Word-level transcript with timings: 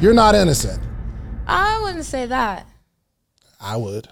You're 0.00 0.14
not 0.14 0.34
innocent. 0.34 0.82
I 1.46 1.78
wouldn't 1.82 2.06
say 2.06 2.24
that. 2.24 2.66
I 3.60 3.76
would. 3.76 4.08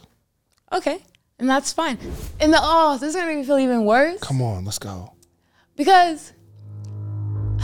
Okay. 0.70 0.98
And 1.38 1.48
that's 1.48 1.72
fine. 1.72 1.96
And 2.40 2.52
the 2.52 2.58
oh, 2.60 2.98
this 2.98 3.10
is 3.10 3.14
gonna 3.14 3.28
make 3.28 3.38
me 3.38 3.44
feel 3.44 3.58
even 3.58 3.86
worse. 3.86 4.20
Come 4.20 4.42
on, 4.42 4.66
let's 4.66 4.78
go. 4.78 5.14
Because 5.76 6.34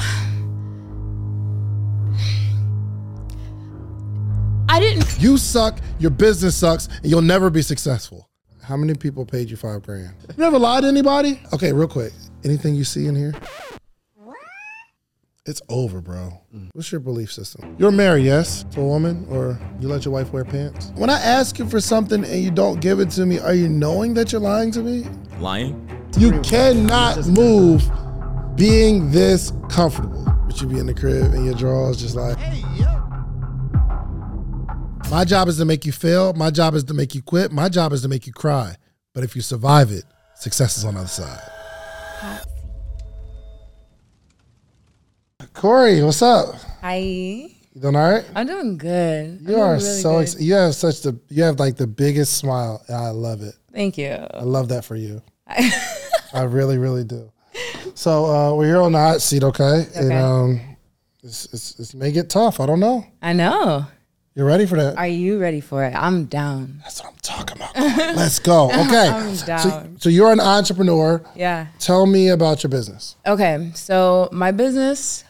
I 4.68 4.80
didn't 4.80 5.20
You 5.20 5.36
suck, 5.36 5.80
your 5.98 6.10
business 6.10 6.56
sucks, 6.56 6.86
and 6.86 7.06
you'll 7.06 7.20
never 7.20 7.50
be 7.50 7.60
successful. 7.60 8.30
How 8.62 8.78
many 8.78 8.94
people 8.94 9.26
paid 9.26 9.50
you 9.50 9.58
five 9.58 9.82
grand? 9.82 10.14
You 10.28 10.34
never 10.38 10.58
lied 10.58 10.84
to 10.84 10.88
anybody? 10.88 11.42
Okay, 11.52 11.74
real 11.74 11.88
quick. 11.88 12.14
Anything 12.42 12.74
you 12.74 12.84
see 12.84 13.06
in 13.06 13.14
here? 13.14 13.34
It's 15.46 15.60
over, 15.68 16.00
bro. 16.00 16.40
What's 16.72 16.90
your 16.90 17.02
belief 17.02 17.30
system? 17.30 17.76
You're 17.78 17.90
married, 17.90 18.24
yes, 18.24 18.64
to 18.70 18.80
a 18.80 18.86
woman, 18.86 19.26
or 19.28 19.60
you 19.78 19.88
let 19.88 20.06
your 20.06 20.14
wife 20.14 20.32
wear 20.32 20.42
pants? 20.42 20.90
When 20.94 21.10
I 21.10 21.20
ask 21.20 21.58
you 21.58 21.68
for 21.68 21.80
something 21.80 22.24
and 22.24 22.42
you 22.42 22.50
don't 22.50 22.80
give 22.80 22.98
it 22.98 23.10
to 23.10 23.26
me, 23.26 23.38
are 23.40 23.52
you 23.52 23.68
knowing 23.68 24.14
that 24.14 24.32
you're 24.32 24.40
lying 24.40 24.70
to 24.72 24.80
me? 24.80 25.06
Lying? 25.38 25.86
You 26.16 26.40
cannot 26.40 27.26
move 27.26 27.82
being 28.56 29.10
this 29.10 29.52
comfortable. 29.68 30.24
But 30.46 30.62
you 30.62 30.66
be 30.66 30.78
in 30.78 30.86
the 30.86 30.94
crib 30.94 31.34
and 31.34 31.44
your 31.44 31.54
drawers 31.54 32.00
just 32.00 32.14
like. 32.14 32.38
Hey, 32.38 32.62
yo. 32.80 32.86
My 35.10 35.26
job 35.26 35.48
is 35.48 35.58
to 35.58 35.66
make 35.66 35.84
you 35.84 35.92
fail. 35.92 36.32
My 36.32 36.50
job 36.50 36.74
is 36.74 36.84
to 36.84 36.94
make 36.94 37.14
you 37.14 37.20
quit. 37.20 37.52
My 37.52 37.68
job 37.68 37.92
is 37.92 38.00
to 38.00 38.08
make 38.08 38.26
you 38.26 38.32
cry. 38.32 38.76
But 39.12 39.24
if 39.24 39.36
you 39.36 39.42
survive 39.42 39.90
it, 39.90 40.04
success 40.36 40.78
is 40.78 40.86
on 40.86 40.94
the 40.94 41.00
other 41.00 41.08
side. 41.08 41.42
Kori, 45.64 46.02
what's 46.02 46.20
up? 46.20 46.56
Hi. 46.82 46.96
You 46.98 47.48
doing 47.80 47.96
all 47.96 48.10
right? 48.10 48.24
I'm 48.36 48.46
doing 48.46 48.76
good. 48.76 49.40
You 49.40 49.46
doing 49.46 49.60
are 49.62 49.76
really 49.76 49.80
so 50.02 50.12
good. 50.16 50.22
ex- 50.24 50.38
you 50.38 50.52
have 50.52 50.74
such 50.74 51.00
the 51.00 51.18
you 51.30 51.42
have 51.42 51.58
like 51.58 51.76
the 51.76 51.86
biggest 51.86 52.36
smile. 52.36 52.84
and 52.86 52.94
I 52.98 53.08
love 53.08 53.40
it. 53.40 53.54
Thank 53.72 53.96
you. 53.96 54.10
I 54.12 54.42
love 54.42 54.68
that 54.68 54.84
for 54.84 54.94
you. 54.94 55.22
I 55.48 56.42
really, 56.42 56.76
really 56.76 57.02
do. 57.02 57.32
So 57.94 58.26
uh, 58.26 58.54
we're 58.54 58.66
here 58.66 58.82
on 58.82 58.92
the 58.92 58.98
hot 58.98 59.22
seat, 59.22 59.42
okay? 59.42 59.86
And 59.96 60.06
Okay. 60.12 60.18
um, 60.18 60.60
it's, 61.22 61.46
it's, 61.46 61.80
it's 61.80 61.94
may 61.94 62.12
get 62.12 62.28
tough. 62.28 62.60
I 62.60 62.66
don't 62.66 62.80
know. 62.80 63.06
I 63.22 63.32
know. 63.32 63.86
You 64.34 64.44
ready 64.44 64.66
for 64.66 64.76
that? 64.76 64.98
Are 64.98 65.08
you 65.08 65.38
ready 65.40 65.60
for 65.62 65.82
it? 65.82 65.94
I'm 65.94 66.26
down. 66.26 66.80
That's 66.82 67.02
what 67.02 67.10
I'm 67.10 67.18
talking 67.22 67.56
about. 67.56 67.74
Let's 67.74 68.38
go. 68.38 68.66
Okay. 68.70 69.08
I'm 69.08 69.34
So, 69.34 69.88
so 69.98 70.08
you're 70.10 70.30
an 70.30 70.40
entrepreneur. 70.40 71.24
Yeah. 71.34 71.68
Tell 71.78 72.04
me 72.04 72.28
about 72.28 72.62
your 72.62 72.68
business. 72.68 73.16
Okay, 73.26 73.70
so 73.74 74.28
my 74.30 74.50
business 74.50 75.23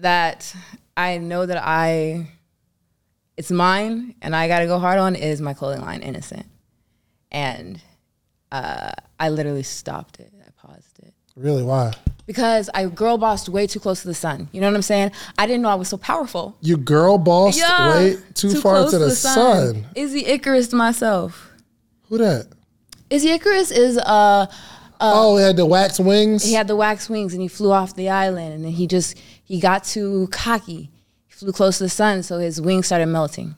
that 0.00 0.54
I 0.96 1.18
know 1.18 1.46
that 1.46 1.62
I 1.62 2.28
it's 3.36 3.50
mine 3.50 4.14
and 4.20 4.34
I 4.34 4.48
got 4.48 4.60
to 4.60 4.66
go 4.66 4.78
hard 4.78 4.98
on 4.98 5.14
is 5.14 5.40
my 5.40 5.54
clothing 5.54 5.80
line 5.80 6.02
Innocent. 6.02 6.46
And 7.30 7.80
uh, 8.50 8.90
I 9.20 9.28
literally 9.28 9.62
stopped 9.62 10.18
it. 10.18 10.32
I 10.44 10.50
paused 10.66 10.98
it. 11.00 11.14
Really? 11.36 11.62
Why? 11.62 11.92
Because 12.26 12.68
I 12.74 12.86
girl 12.86 13.16
bossed 13.16 13.48
way 13.48 13.66
too 13.66 13.80
close 13.80 14.02
to 14.02 14.08
the 14.08 14.14
sun. 14.14 14.48
You 14.52 14.60
know 14.60 14.66
what 14.66 14.74
I'm 14.74 14.82
saying? 14.82 15.12
I 15.38 15.46
didn't 15.46 15.62
know 15.62 15.68
I 15.68 15.76
was 15.76 15.88
so 15.88 15.96
powerful. 15.96 16.56
You 16.60 16.76
girl 16.76 17.16
bossed 17.16 17.60
way 17.60 18.16
too, 18.34 18.60
far 18.60 18.74
close 18.74 18.90
to 18.90 18.98
the, 18.98 19.10
sun. 19.10 19.86
Izzy 19.94 20.26
Icarus 20.26 20.68
to 20.68 20.76
myself. 20.76 21.52
Who 22.08 22.18
that? 22.18 22.48
Izzy 23.08 23.30
Icarus 23.30 23.70
is 23.70 23.98
uh 23.98 24.46
oh, 25.00 25.36
he 25.36 25.42
had 25.44 25.56
the 25.56 25.66
wax 25.66 25.98
wings. 26.00 26.44
he 26.44 26.54
had 26.54 26.66
the 26.68 26.76
wax 26.76 27.08
wings 27.08 27.32
and 27.32 27.42
he 27.42 27.48
flew 27.48 27.70
off 27.72 27.94
the 27.94 28.08
island 28.08 28.52
and 28.54 28.64
then 28.64 28.72
he 28.72 28.86
just 28.86 29.16
he 29.44 29.60
got 29.60 29.84
too 29.84 30.28
cocky 30.30 30.90
he 31.26 31.32
flew 31.32 31.52
close 31.52 31.78
to 31.78 31.84
the 31.84 31.88
sun 31.90 32.22
so 32.22 32.38
his 32.38 32.60
wings 32.60 32.86
started 32.86 33.06
melting 33.06 33.54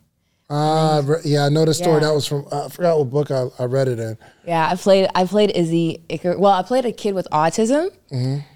Ah, 0.53 1.01
re- 1.05 1.21
yeah, 1.25 1.45
I 1.45 1.49
know 1.49 1.65
the 1.65 1.73
story. 1.73 2.01
Yeah. 2.03 2.09
That 2.09 2.15
was 2.15 2.27
from 2.27 2.45
I 2.51 2.69
forgot 2.69 2.99
what 2.99 3.09
book 3.09 3.31
I, 3.31 3.47
I 3.63 3.67
read 3.67 3.87
it 3.87 4.01
in. 4.01 4.19
yeah 4.45 4.69
i 4.69 4.75
played 4.75 5.09
i 5.15 5.25
played 5.25 5.53
izzy 5.55 6.03
Icar- 6.09 6.39
well 6.39 6.53
i 6.53 6.63
played 6.63 6.85
a 6.85 6.91
kid 6.93 7.15
with 7.15 7.29
autism 7.31 7.91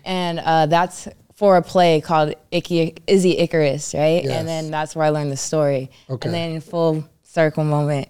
and 0.05 0.41
uh, 0.41 0.67
that's 0.67 1.07
for 1.37 1.57
a 1.57 1.63
play 1.63 2.01
called 2.01 2.35
Icky, 2.51 2.95
izzy 3.07 3.39
icarus 3.39 3.95
right 3.95 4.25
Yes. 4.25 4.33
and 4.39 4.49
then 4.49 4.71
that's 4.73 4.97
where 4.97 5.05
i 5.05 5.11
learned 5.11 5.31
the 5.31 5.37
story 5.37 5.91
Okay. 6.11 6.27
and 6.29 6.35
then 6.35 6.51
in 6.53 6.61
full 6.61 7.05
circle 7.23 7.63
moment 7.65 8.09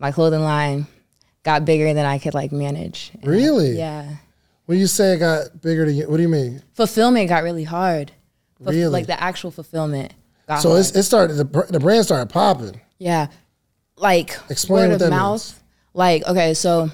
my 0.00 0.10
clothing 0.10 0.42
line 0.42 0.86
got 1.46 1.64
bigger 1.64 1.94
than 1.94 2.04
i 2.04 2.18
could 2.18 2.34
like 2.34 2.52
manage 2.52 3.10
And, 3.14 3.26
Really? 3.26 3.70
yeah 3.78 4.16
When 4.66 4.78
you 4.78 4.86
say 4.86 5.14
it 5.14 5.18
got 5.18 5.62
bigger 5.62 5.86
than 5.86 5.94
you, 5.96 6.04
what 6.10 6.16
do 6.18 6.22
you 6.22 6.28
mean? 6.28 6.60
fulfillment 6.74 7.28
got 7.30 7.42
really 7.42 7.64
hard 7.64 8.12
Fulf- 8.62 8.70
Really? 8.70 8.86
like 8.96 9.06
the 9.06 9.18
actual 9.30 9.50
fulfillment 9.50 10.12
got 10.48 10.60
So 10.62 10.74
it 10.76 11.02
started. 11.02 11.34
The, 11.34 11.66
the 11.70 11.80
brand 11.80 12.04
started 12.04 12.28
popping. 12.30 12.80
Yeah. 12.98 13.26
Like 13.96 14.36
Explain 14.50 14.82
word 14.84 14.88
what 14.88 14.94
of 14.94 15.00
that 15.00 15.10
mouth. 15.10 15.42
means. 15.44 15.60
Like, 15.94 16.26
okay, 16.26 16.54
so 16.54 16.90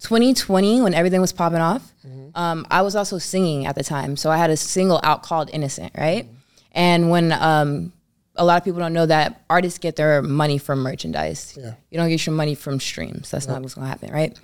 2020, 0.00 0.80
when 0.80 0.94
everything 0.94 1.20
was 1.20 1.32
popping 1.32 1.60
off, 1.60 1.82
Mm-hmm. 2.06 2.38
um, 2.38 2.66
I 2.70 2.82
was 2.82 2.94
also 2.94 3.18
singing 3.18 3.66
at 3.66 3.74
the 3.74 3.82
time. 3.82 4.16
So 4.16 4.30
I 4.30 4.36
had 4.36 4.48
a 4.50 4.56
single 4.56 5.00
out 5.02 5.24
called 5.24 5.50
Innocent, 5.52 5.92
right? 5.98 6.28
And 6.70 7.10
when 7.10 7.32
um, 7.32 7.92
a 8.38 8.44
lot 8.44 8.56
of 8.58 8.64
people 8.64 8.80
don't 8.80 8.92
know 8.92 9.06
that 9.06 9.42
artists 9.48 9.78
get 9.78 9.96
their 9.96 10.22
money 10.22 10.58
from 10.58 10.80
merchandise. 10.80 11.56
Yeah. 11.60 11.74
You 11.90 11.98
don't 11.98 12.08
get 12.08 12.24
your 12.26 12.34
money 12.34 12.54
from 12.54 12.80
streams. 12.80 13.30
That's 13.30 13.46
not 13.48 13.62
what's 13.62 13.74
gonna 13.74 13.86
happen, 13.86 14.12
right? 14.12 14.38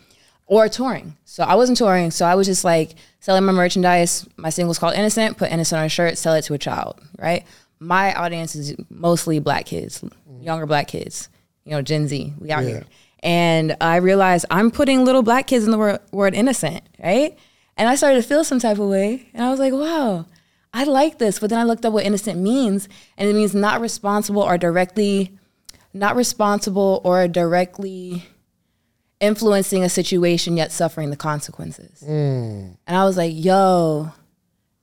Or 0.47 0.69
touring. 0.69 1.17
So 1.25 1.45
I 1.45 1.55
wasn't 1.55 1.79
touring. 1.79 2.11
So 2.11 2.27
I 2.27 2.35
was 2.35 2.47
just 2.47 2.65
like 2.65 2.95
selling 3.21 3.45
my 3.45 3.53
merchandise. 3.53 4.29
My 4.37 4.51
single's 4.51 4.79
called 4.79 4.95
Innocent, 4.95 5.37
put 5.39 5.51
Innocent 5.51 5.79
on 5.79 5.87
a 5.87 5.89
shirt, 5.89 6.19
sell 6.19 6.35
it 6.35 6.43
to 6.43 6.55
a 6.55 6.59
child, 6.59 7.01
right? 7.19 7.45
My 7.79 8.15
audience 8.15 8.55
is 8.55 8.77
mostly 8.91 9.39
black 9.39 9.67
kids, 9.67 10.03
mm. 10.03 10.45
younger 10.45 10.67
black 10.67 10.89
kids, 10.89 11.29
you 11.65 11.73
know, 11.73 11.83
Gen 11.83 12.09
Z. 12.09 12.35
We 12.39 12.51
out 12.51 12.63
Yeah. 12.63 12.69
here. 12.69 12.85
And 13.23 13.77
I 13.81 13.97
realized 13.97 14.47
I'm 14.51 14.71
putting 14.71 15.05
little 15.05 15.23
black 15.23 15.47
kids 15.47 15.65
in 15.65 15.71
the 15.71 15.79
word, 15.79 16.01
word 16.11 16.35
innocent, 16.35 16.83
right? 17.03 17.39
And 17.77 17.89
I 17.89 17.95
started 17.95 18.21
to 18.21 18.29
feel 18.29 18.45
some 18.45 18.59
type 18.59 18.79
of 18.79 18.89
way. 18.89 19.29
And 19.33 19.45
I 19.45 19.51
was 19.51 19.61
like, 19.61 19.73
wow, 19.73 20.27
I 20.73 20.85
like 20.85 21.19
this. 21.19 21.39
But 21.39 21.51
then 21.51 21.59
I 21.59 21.65
looked 21.65 21.85
up 21.85 21.93
what 21.93 22.05
innocent 22.05 22.41
means, 22.41 22.89
and 23.17 23.29
it 23.29 23.35
means 23.35 23.55
not 23.55 23.81
responsible 23.81 24.43
or 24.43 24.57
directly, 24.59 25.39
not 25.93 26.17
responsible 26.17 27.01
or 27.05 27.29
directly 27.29 28.25
influencing 29.21 29.85
a 29.85 29.89
situation 29.89 30.57
yet 30.57 30.73
suffering 30.73 31.11
the 31.11 31.17
consequences. 31.17 32.03
Mm. 32.03 32.77
And 32.87 32.97
I 32.97 33.05
was 33.05 33.17
like, 33.17 33.33
yo, 33.35 34.11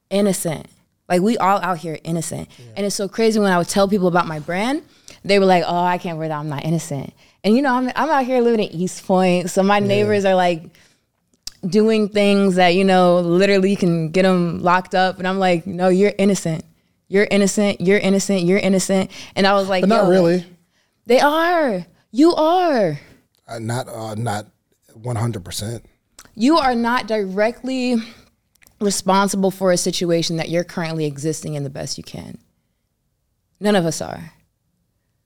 innocent. 0.09 0.67
Like 1.09 1.22
we 1.22 1.38
all 1.38 1.59
out 1.59 1.79
here 1.79 1.97
innocent. 2.03 2.47
And 2.77 2.85
it's 2.85 2.95
so 2.95 3.09
crazy 3.09 3.39
when 3.39 3.51
I 3.51 3.57
would 3.57 3.67
tell 3.67 3.88
people 3.88 4.07
about 4.07 4.27
my 4.27 4.39
brand, 4.39 4.83
they 5.25 5.39
were 5.39 5.45
like, 5.45 5.63
oh, 5.67 5.83
I 5.83 5.97
can't 5.97 6.17
wear 6.17 6.27
that. 6.27 6.39
I'm 6.39 6.50
not 6.50 6.63
innocent. 6.63 7.13
And 7.44 7.56
you 7.56 7.61
know, 7.61 7.73
I'm, 7.73 7.88
I'm 7.95 8.09
out 8.09 8.25
here 8.25 8.41
living 8.41 8.61
in 8.61 8.71
East 8.71 9.06
Point. 9.06 9.50
So 9.50 9.63
my 9.63 9.79
neighbors 9.79 10.23
are 10.23 10.35
like 10.35 10.63
doing 11.68 12.09
things 12.09 12.56
that, 12.56 12.70
you 12.70 12.84
know, 12.84 13.20
literally 13.20 13.75
can 13.75 14.09
get 14.12 14.24
them 14.24 14.59
locked 14.62 14.96
up. 14.96 15.20
And 15.20 15.28
I'm 15.28 15.40
like, 15.40 15.68
no, 15.68 15.90
you're 15.90 16.14
innocent. 16.18 16.64
You're 17.08 17.28
innocent. 17.30 17.81
You're 17.81 18.00
innocent. 18.00 18.44
You're 18.44 18.59
innocent. 18.59 19.12
And 19.36 19.47
I 19.47 19.53
was 19.53 19.68
like, 19.68 19.81
But 19.81 19.90
not 19.90 20.09
really. 20.09 20.46
They 21.06 21.19
are. 21.19 21.86
You 22.12 22.36
are. 22.36 23.00
Uh, 23.48 23.59
not 23.59 23.88
uh, 23.90 24.14
not 24.16 24.46
one 24.94 25.16
hundred 25.16 25.44
percent. 25.44 25.84
you 26.36 26.58
are 26.58 26.75
not 26.75 27.08
directly 27.08 27.96
responsible 28.80 29.50
for 29.52 29.72
a 29.72 29.78
situation 29.78 30.38
that 30.38 30.50
you're 30.50 30.64
currently 30.64 31.06
existing 31.06 31.56
in 31.56 31.64
the 31.64 31.69
best 31.69 31.98
you 31.98 32.03
can. 32.03 32.38
None 33.59 33.75
of 33.75 33.86
us 33.86 34.02
are. 34.02 34.34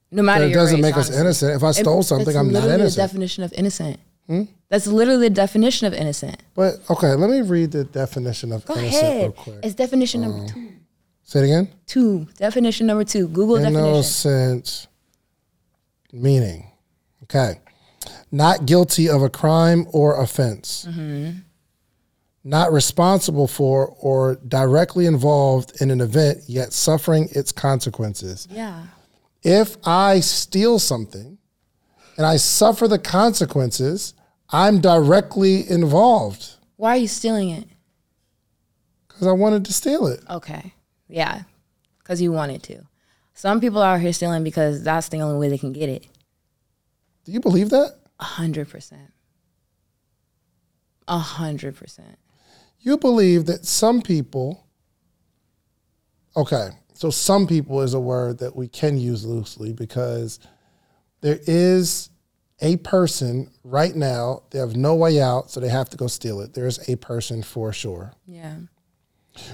No 0.10 0.24
matter 0.24 0.46
But 0.46 0.52
it 0.52 0.54
doesn't 0.54 0.76
race, 0.78 0.82
make 0.84 0.98
us 0.98 1.10
innocent. 1.12 1.56
If 1.56 1.64
I 1.64 1.70
It- 1.70 1.74
stole 1.74 2.02
something, 2.04 2.36
I'm 2.36 2.52
not 2.52 2.64
innocent. 2.64 2.96
The 2.96 3.02
definition 3.02 3.44
of 3.44 3.52
innocent. 3.54 4.00
That's 4.70 4.88
literally 4.88 5.28
the 5.30 5.34
definition 5.34 5.88
of 5.88 5.94
innocent. 5.94 6.42
But 6.56 6.76
okay, 6.90 7.14
let 7.14 7.30
me 7.30 7.42
read 7.42 7.72
the 7.72 7.84
definition 7.84 8.52
of 8.52 8.66
Go 8.66 8.76
innocent 8.76 9.04
ahead. 9.04 9.22
real 9.22 9.32
quick. 9.34 9.60
It's 9.64 9.76
definition 9.76 10.22
number 10.22 10.48
two. 10.48 10.70
Say 11.24 11.40
it 11.42 11.44
again. 11.46 11.70
Two. 11.86 12.28
Definition 12.38 12.88
number 12.88 13.04
two. 13.04 13.28
Google 13.28 13.58
definition. 13.58 13.86
Innocent 13.86 14.88
meaning. 16.12 16.68
Okay. 17.24 17.60
Not 18.32 18.66
guilty 18.66 19.10
of 19.10 19.22
a 19.22 19.30
crime 19.30 19.86
or 19.92 20.22
offense. 20.22 20.86
Mm-hmm. 20.90 21.40
Not 22.44 22.74
responsible 22.74 23.48
for 23.48 23.96
or 24.00 24.36
directly 24.48 25.06
involved 25.06 25.82
in 25.82 25.92
an 25.92 26.02
event, 26.02 26.40
yet 26.48 26.74
suffering 26.74 27.30
its 27.32 27.52
consequences. 27.52 28.48
Yeah. 28.52 28.84
If 29.44 29.78
I 29.86 30.20
steal 30.20 30.80
something 30.80 31.33
and 32.18 32.26
I 32.26 32.38
suffer 32.38 32.88
the 32.88 33.00
consequences, 33.00 34.14
I'm 34.50 34.80
directly 34.82 35.70
involved 35.70 36.56
Why 36.76 36.92
are 36.92 36.98
you 36.98 37.08
stealing 37.08 37.50
it? 37.50 37.68
because 39.08 39.28
I 39.28 39.32
wanted 39.32 39.66
to 39.66 39.74
steal 39.74 40.08
it. 40.08 40.22
Okay. 40.30 40.74
Yeah. 41.08 41.44
Because 42.00 42.22
you 42.22 42.32
wanted 42.32 42.64
to. 42.64 42.82
Some 43.34 43.62
people 43.62 43.82
are 43.82 43.98
here 44.00 44.12
stealing 44.14 44.44
because 44.44 44.84
that's 44.84 45.10
the 45.10 45.20
only 45.22 45.38
way 45.40 45.50
they 45.50 45.58
can 45.58 45.72
get 45.72 45.88
it. 45.90 46.08
Do 47.26 47.32
you 47.32 47.40
believe 47.40 47.70
that? 47.70 47.98
A 48.20 48.24
hundred 48.24 48.70
percent. 48.70 49.12
A 51.08 51.18
hundred 51.20 51.76
percent. 51.76 52.18
You 52.80 52.98
believe 52.98 53.46
that 53.46 53.66
some 53.66 54.02
people 54.02 54.68
okay. 56.36 56.70
So 56.94 57.10
some 57.10 57.48
people 57.48 57.82
is 57.82 57.94
a 57.94 58.00
word 58.00 58.40
that 58.40 58.56
we 58.56 58.68
can 58.68 58.98
use 58.98 59.26
loosely 59.26 59.74
because 59.74 60.40
there 61.24 61.40
is 61.48 62.10
a 62.62 62.78
person 62.78 63.50
right 63.64 63.96
now. 63.96 64.44
They 64.52 64.60
have 64.60 64.76
no 64.76 64.94
way 64.96 65.20
out, 65.22 65.50
so 65.50 65.60
they 65.60 65.70
have 65.70 65.90
to 65.90 65.98
go 65.98 66.08
steal 66.08 66.42
it. 66.42 66.54
There's 66.54 66.88
a 66.90 66.96
person 66.98 67.42
for 67.42 67.74
sure. 67.74 68.14
Yeah. 68.28 68.58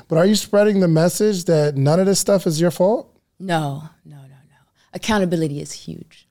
But 0.09 0.17
are 0.17 0.25
you 0.25 0.35
spreading 0.35 0.81
the 0.81 0.87
message 0.89 1.45
that 1.45 1.77
none 1.77 1.99
of 1.99 2.05
this 2.05 2.19
stuff 2.19 2.45
is 2.45 2.59
your 2.59 2.71
fault? 2.71 3.15
No, 3.39 3.83
no, 4.03 4.17
no, 4.17 4.21
no. 4.23 4.57
Accountability 4.93 5.61
is 5.61 5.71
huge. 5.71 6.27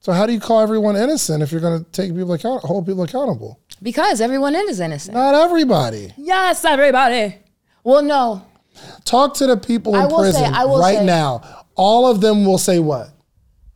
So 0.00 0.12
how 0.12 0.26
do 0.26 0.32
you 0.32 0.40
call 0.40 0.60
everyone 0.60 0.96
innocent 0.96 1.44
if 1.44 1.52
you're 1.52 1.60
going 1.60 1.84
to 1.84 1.90
take 1.92 2.12
people 2.14 2.32
account, 2.32 2.64
hold 2.64 2.86
people 2.86 3.04
accountable? 3.04 3.60
Because 3.80 4.20
everyone 4.20 4.56
is 4.56 4.80
innocent. 4.80 5.14
Not 5.14 5.34
everybody. 5.36 6.12
Yes, 6.16 6.64
not 6.64 6.72
everybody. 6.80 7.36
Well, 7.84 8.02
no. 8.02 8.44
Talk 9.04 9.34
to 9.34 9.46
the 9.46 9.56
people 9.56 9.94
I 9.94 10.04
in 10.04 10.10
say- 10.10 10.16
prison 10.16 10.52
will 10.68 10.80
right 10.80 10.98
say- 10.98 11.06
now. 11.06 11.64
All 11.76 12.10
of 12.10 12.20
them 12.20 12.44
will 12.44 12.58
say 12.58 12.80
what? 12.80 13.10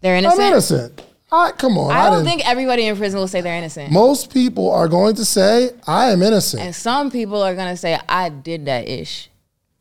They're 0.00 0.16
innocent. 0.16 0.40
I'm 0.40 0.46
innocent. 0.52 0.80
innocent. 0.80 1.02
I, 1.32 1.52
come 1.52 1.76
on. 1.76 1.90
I 1.90 2.04
don't 2.04 2.18
didn't- 2.24 2.26
think 2.28 2.48
everybody 2.48 2.86
in 2.86 2.96
prison 2.96 3.18
will 3.18 3.28
say 3.28 3.40
they're 3.40 3.56
innocent. 3.56 3.90
most 3.92 4.32
people 4.32 4.70
are 4.70 4.88
going 4.88 5.16
to 5.16 5.24
say 5.24 5.70
I 5.86 6.10
am 6.10 6.22
innocent. 6.22 6.62
and 6.62 6.74
some 6.74 7.10
people 7.10 7.42
are 7.42 7.54
going 7.54 7.68
to 7.68 7.76
say, 7.76 7.98
I 8.08 8.28
did 8.28 8.66
that 8.66 8.88
ish. 8.88 9.28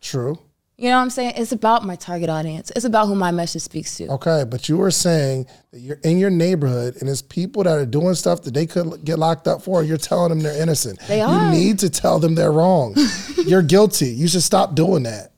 True. 0.02 0.40
You 0.78 0.90
know 0.90 0.98
what 0.98 1.04
I'm 1.04 1.10
saying? 1.10 1.34
It's 1.38 1.54
about 1.54 1.86
my 1.86 1.96
target 1.96 2.30
audience. 2.30 2.70
It's 2.76 2.84
about 2.84 3.08
who 3.08 3.16
my 3.16 3.32
message 3.32 3.62
speaks 3.62 3.96
to. 3.98 4.08
Okay, 4.10 4.44
but 4.46 4.68
you 4.68 4.76
were 4.76 4.92
saying 4.92 5.46
that 5.72 5.80
you're 5.80 6.00
in 6.04 6.18
your 6.18 6.30
neighborhood 6.30 6.98
and 7.00 7.10
it's 7.10 7.22
people 7.22 7.64
that 7.64 7.78
are 7.78 7.86
doing 7.86 8.14
stuff 8.14 8.42
that 8.42 8.54
they 8.54 8.66
could 8.66 9.06
get 9.06 9.18
locked 9.18 9.48
up 9.48 9.62
for. 9.62 9.84
You're 9.84 9.96
telling 9.98 10.30
them 10.30 10.42
they're 10.42 10.62
innocent. 10.62 11.00
They 11.08 11.22
are. 11.22 11.46
You 11.46 11.52
need 11.52 11.80
to 11.80 11.90
tell 11.90 12.20
them 12.20 12.36
they're 12.36 12.52
wrong. 12.52 12.94
you're 13.46 13.62
guilty. 13.62 14.08
You 14.10 14.28
should 14.28 14.44
stop 14.44 14.76
doing 14.76 15.04
that. 15.04 15.32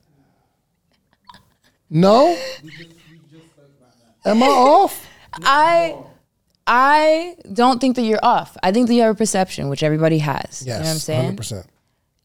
No? 1.90 2.36
Am 4.28 4.44
I 4.44 4.48
off? 4.48 5.08
I 5.44 5.98
I 6.66 7.36
don't 7.54 7.80
think 7.80 7.96
that 7.96 8.04
you're 8.04 8.24
off. 8.24 8.58
I 8.62 8.72
think 8.72 8.88
that 8.88 8.94
you 8.94 9.02
have 9.02 9.16
a 9.16 9.18
perception, 9.18 9.70
which 9.70 9.84
everybody 9.84 10.18
has. 10.20 10.64
Yes. 10.66 10.66
you 10.66 10.74
know 10.74 10.80
what 10.80 10.88
I'm 10.90 10.98
saying? 10.98 11.38
100%. 11.38 11.66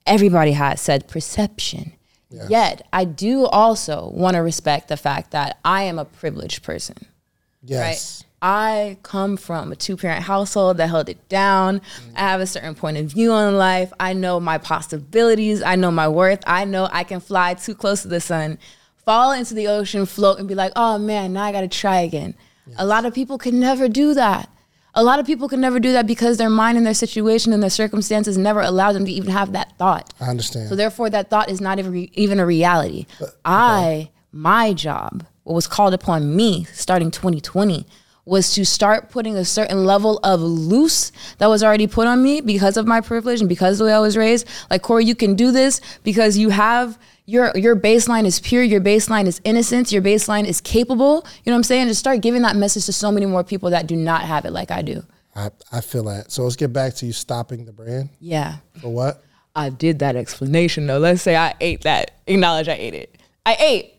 Everybody 0.04 0.52
has 0.52 0.80
said 0.80 1.06
perception. 1.06 1.92
Yes. 2.28 2.50
Yet, 2.50 2.88
I 2.92 3.04
do 3.04 3.46
also 3.46 4.10
want 4.14 4.34
to 4.34 4.40
respect 4.40 4.88
the 4.88 4.96
fact 4.96 5.30
that 5.30 5.58
I 5.64 5.84
am 5.84 5.98
a 5.98 6.04
privileged 6.04 6.64
person. 6.64 6.96
Yes. 7.62 8.24
I 8.40 8.96
come 9.04 9.36
from 9.36 9.70
a 9.70 9.76
two 9.76 9.96
parent 9.96 10.24
household 10.24 10.78
that 10.78 10.88
held 10.88 11.08
it 11.08 11.28
down. 11.28 11.78
Mm. 11.78 11.82
I 12.16 12.20
have 12.20 12.40
a 12.40 12.46
certain 12.46 12.74
point 12.74 12.96
of 12.96 13.06
view 13.06 13.30
on 13.30 13.56
life. 13.56 13.92
I 14.00 14.14
know 14.14 14.40
my 14.40 14.58
possibilities. 14.58 15.62
I 15.62 15.76
know 15.76 15.92
my 15.92 16.08
worth. 16.08 16.42
I 16.44 16.64
know 16.64 16.88
I 16.90 17.04
can 17.04 17.20
fly 17.20 17.54
too 17.54 17.76
close 17.76 18.02
to 18.02 18.08
the 18.08 18.20
sun, 18.20 18.58
fall 19.04 19.32
into 19.32 19.54
the 19.54 19.68
ocean, 19.68 20.06
float, 20.06 20.38
and 20.38 20.48
be 20.48 20.54
like, 20.54 20.72
oh 20.76 20.98
man, 20.98 21.32
now 21.32 21.44
I 21.44 21.52
got 21.52 21.62
to 21.62 21.68
try 21.68 22.00
again. 22.00 22.34
A 22.76 22.86
lot 22.86 23.04
of 23.04 23.14
people 23.14 23.38
can 23.38 23.58
never 23.58 23.88
do 23.88 24.14
that. 24.14 24.48
A 24.94 25.02
lot 25.02 25.18
of 25.18 25.26
people 25.26 25.48
can 25.48 25.60
never 25.60 25.80
do 25.80 25.92
that 25.92 26.06
because 26.06 26.36
their 26.36 26.50
mind 26.50 26.76
and 26.76 26.86
their 26.86 26.94
situation 26.94 27.52
and 27.52 27.62
their 27.62 27.70
circumstances 27.70 28.36
never 28.36 28.60
allow 28.60 28.92
them 28.92 29.04
to 29.06 29.10
even 29.10 29.30
have 29.30 29.52
that 29.52 29.76
thought. 29.78 30.12
I 30.20 30.28
understand. 30.28 30.68
So 30.68 30.76
therefore, 30.76 31.08
that 31.10 31.30
thought 31.30 31.50
is 31.50 31.60
not 31.60 31.78
even, 31.78 32.08
even 32.12 32.38
a 32.38 32.46
reality. 32.46 33.06
Uh, 33.20 33.26
I, 33.44 34.10
my 34.32 34.74
job, 34.74 35.24
what 35.44 35.54
was 35.54 35.66
called 35.66 35.94
upon 35.94 36.36
me 36.36 36.64
starting 36.72 37.10
2020 37.10 37.86
was 38.24 38.54
to 38.54 38.64
start 38.64 39.10
putting 39.10 39.34
a 39.34 39.44
certain 39.44 39.84
level 39.84 40.18
of 40.22 40.40
loose 40.40 41.10
that 41.38 41.48
was 41.48 41.64
already 41.64 41.86
put 41.86 42.06
on 42.06 42.22
me 42.22 42.40
because 42.40 42.76
of 42.76 42.86
my 42.86 43.00
privilege 43.00 43.40
and 43.40 43.48
because 43.48 43.74
of 43.74 43.78
the 43.78 43.84
way 43.90 43.94
I 43.94 43.98
was 43.98 44.16
raised. 44.16 44.46
Like 44.70 44.82
Kori, 44.82 45.04
you 45.04 45.16
can 45.16 45.34
do 45.34 45.50
this 45.50 45.80
because 46.04 46.38
you 46.38 46.50
have 46.50 46.98
your 47.32 47.50
your 47.56 47.74
baseline 47.74 48.26
is 48.26 48.38
pure, 48.38 48.62
your 48.62 48.80
baseline 48.80 49.26
is 49.26 49.40
innocence, 49.42 49.92
your 49.92 50.02
baseline 50.02 50.44
is 50.44 50.60
capable. 50.60 51.26
You 51.44 51.50
know 51.50 51.52
what 51.52 51.56
I'm 51.56 51.62
saying? 51.64 51.88
Just 51.88 52.00
start 52.00 52.20
giving 52.20 52.42
that 52.42 52.56
message 52.56 52.84
to 52.86 52.92
so 52.92 53.10
many 53.10 53.26
more 53.26 53.42
people 53.42 53.70
that 53.70 53.86
do 53.86 53.96
not 53.96 54.22
have 54.22 54.44
it 54.44 54.52
like 54.52 54.70
I 54.70 54.82
do. 54.82 55.02
I, 55.34 55.50
I 55.72 55.80
feel 55.80 56.04
that. 56.04 56.30
So 56.30 56.42
let's 56.42 56.56
get 56.56 56.74
back 56.74 56.94
to 56.96 57.06
you 57.06 57.12
stopping 57.12 57.64
the 57.64 57.72
brand. 57.72 58.10
Yeah. 58.20 58.56
For 58.80 58.90
what? 58.90 59.24
I 59.56 59.70
did 59.70 60.00
that 60.00 60.14
explanation 60.14 60.86
though. 60.86 60.98
Let's 60.98 61.22
say 61.22 61.34
I 61.34 61.54
ate 61.58 61.82
that. 61.82 62.12
Acknowledge 62.26 62.68
I 62.68 62.74
ate 62.74 62.94
it. 62.94 63.18
I 63.46 63.56
ate. 63.58 63.94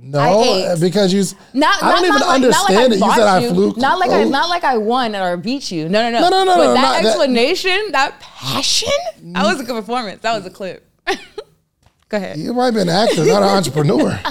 No, 0.00 0.42
ate. 0.42 0.66
uh, 0.68 0.76
because 0.80 1.12
you. 1.12 1.22
Not, 1.52 1.82
I 1.82 1.92
don't 1.92 2.02
not, 2.02 2.04
even 2.06 2.20
not 2.20 2.26
like, 2.26 2.34
understand 2.34 2.74
not 2.74 2.80
like 2.80 2.90
it. 2.90 3.04
You 3.04 3.12
said 3.12 3.26
I 3.26 3.38
you. 3.40 3.50
flew. 3.50 3.74
Not 3.76 3.98
like 3.98 4.10
I, 4.10 4.22
oh, 4.22 4.28
not 4.28 4.48
like 4.48 4.64
I 4.64 4.78
won 4.78 5.14
or 5.14 5.36
beat 5.36 5.70
you. 5.70 5.88
No, 5.88 6.02
no, 6.02 6.10
no. 6.10 6.30
No, 6.30 6.30
no, 6.30 6.44
no, 6.44 6.56
But 6.56 6.64
no, 6.64 6.74
that 6.74 6.80
not 6.80 7.02
that- 7.02 7.04
explanation, 7.04 7.92
that, 7.92 8.18
passion, 8.20 8.88
that 9.22 9.44
was 9.44 9.60
a 9.60 9.64
good 9.64 9.74
performance. 9.74 10.22
That 10.22 10.34
was 10.34 10.46
a 10.46 10.50
clip. 10.50 10.86
Go 12.08 12.16
ahead. 12.16 12.38
You 12.38 12.54
might 12.54 12.70
be 12.70 12.80
an 12.80 12.88
actor, 12.88 13.24
not 13.24 13.42
an 13.42 13.48
entrepreneur. 13.48 14.18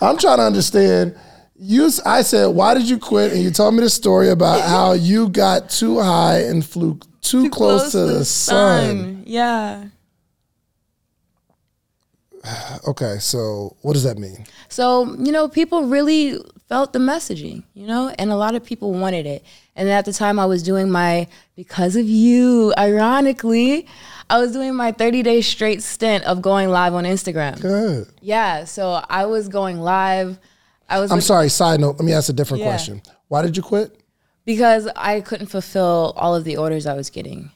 I'm 0.00 0.16
trying 0.16 0.38
to 0.38 0.44
understand. 0.44 1.16
You, 1.58 1.90
I 2.06 2.22
said, 2.22 2.46
why 2.46 2.72
did 2.72 2.88
you 2.88 2.98
quit? 2.98 3.32
And 3.32 3.42
you 3.42 3.50
told 3.50 3.74
me 3.74 3.82
the 3.82 3.90
story 3.90 4.30
about 4.30 4.60
how 4.68 4.92
you 4.92 5.28
got 5.28 5.68
too 5.68 6.00
high 6.00 6.40
and 6.40 6.64
flew 6.64 6.98
too, 7.20 7.50
close, 7.50 7.92
to 7.92 7.98
the 7.98 8.24
sun. 8.24 9.24
Yeah. 9.26 9.84
Okay, 12.86 13.18
so 13.20 13.76
what 13.82 13.92
does 13.92 14.04
that 14.04 14.16
mean? 14.16 14.46
So, 14.70 15.14
you 15.18 15.30
know, 15.30 15.46
people 15.46 15.84
really 15.88 16.38
felt 16.70 16.94
the 16.94 16.98
messaging, 16.98 17.64
you 17.74 17.86
know, 17.86 18.14
and 18.18 18.30
a 18.30 18.36
lot 18.36 18.54
of 18.54 18.64
people 18.64 18.92
wanted 18.94 19.26
it. 19.26 19.44
And 19.76 19.90
at 19.90 20.06
the 20.06 20.12
time 20.12 20.38
I 20.38 20.46
was 20.46 20.62
doing 20.62 20.90
my, 20.90 21.26
because 21.54 21.96
of 21.96 22.08
you, 22.08 22.72
ironically, 22.78 23.86
I 24.30 24.38
was 24.38 24.52
doing 24.52 24.74
my 24.74 24.92
30 24.92 25.22
day 25.22 25.40
straight 25.42 25.82
stint 25.82 26.24
of 26.24 26.40
going 26.40 26.68
live 26.70 26.94
on 26.94 27.04
Instagram. 27.04 27.60
Good. 27.60 28.08
Yeah. 28.22 28.64
So 28.64 29.02
I 29.08 29.26
was 29.26 29.48
going 29.48 29.78
live. 29.80 30.38
I 30.88 31.00
was 31.00 31.10
I'm 31.10 31.16
with- 31.18 31.24
sorry. 31.24 31.48
Side 31.48 31.80
note. 31.80 31.96
Let 31.98 32.04
me 32.04 32.12
ask 32.12 32.28
a 32.28 32.32
different 32.32 32.62
Yeah. 32.62 32.68
question. 32.70 33.02
Why 33.28 33.42
did 33.42 33.56
you 33.56 33.62
quit? 33.62 33.96
because 34.46 34.88
I 34.96 35.20
couldn't 35.20 35.46
fulfill 35.48 36.12
all 36.16 36.34
of 36.34 36.42
the 36.44 36.56
orders 36.56 36.84
I 36.86 36.94
was 36.94 37.08
getting. 37.10 37.50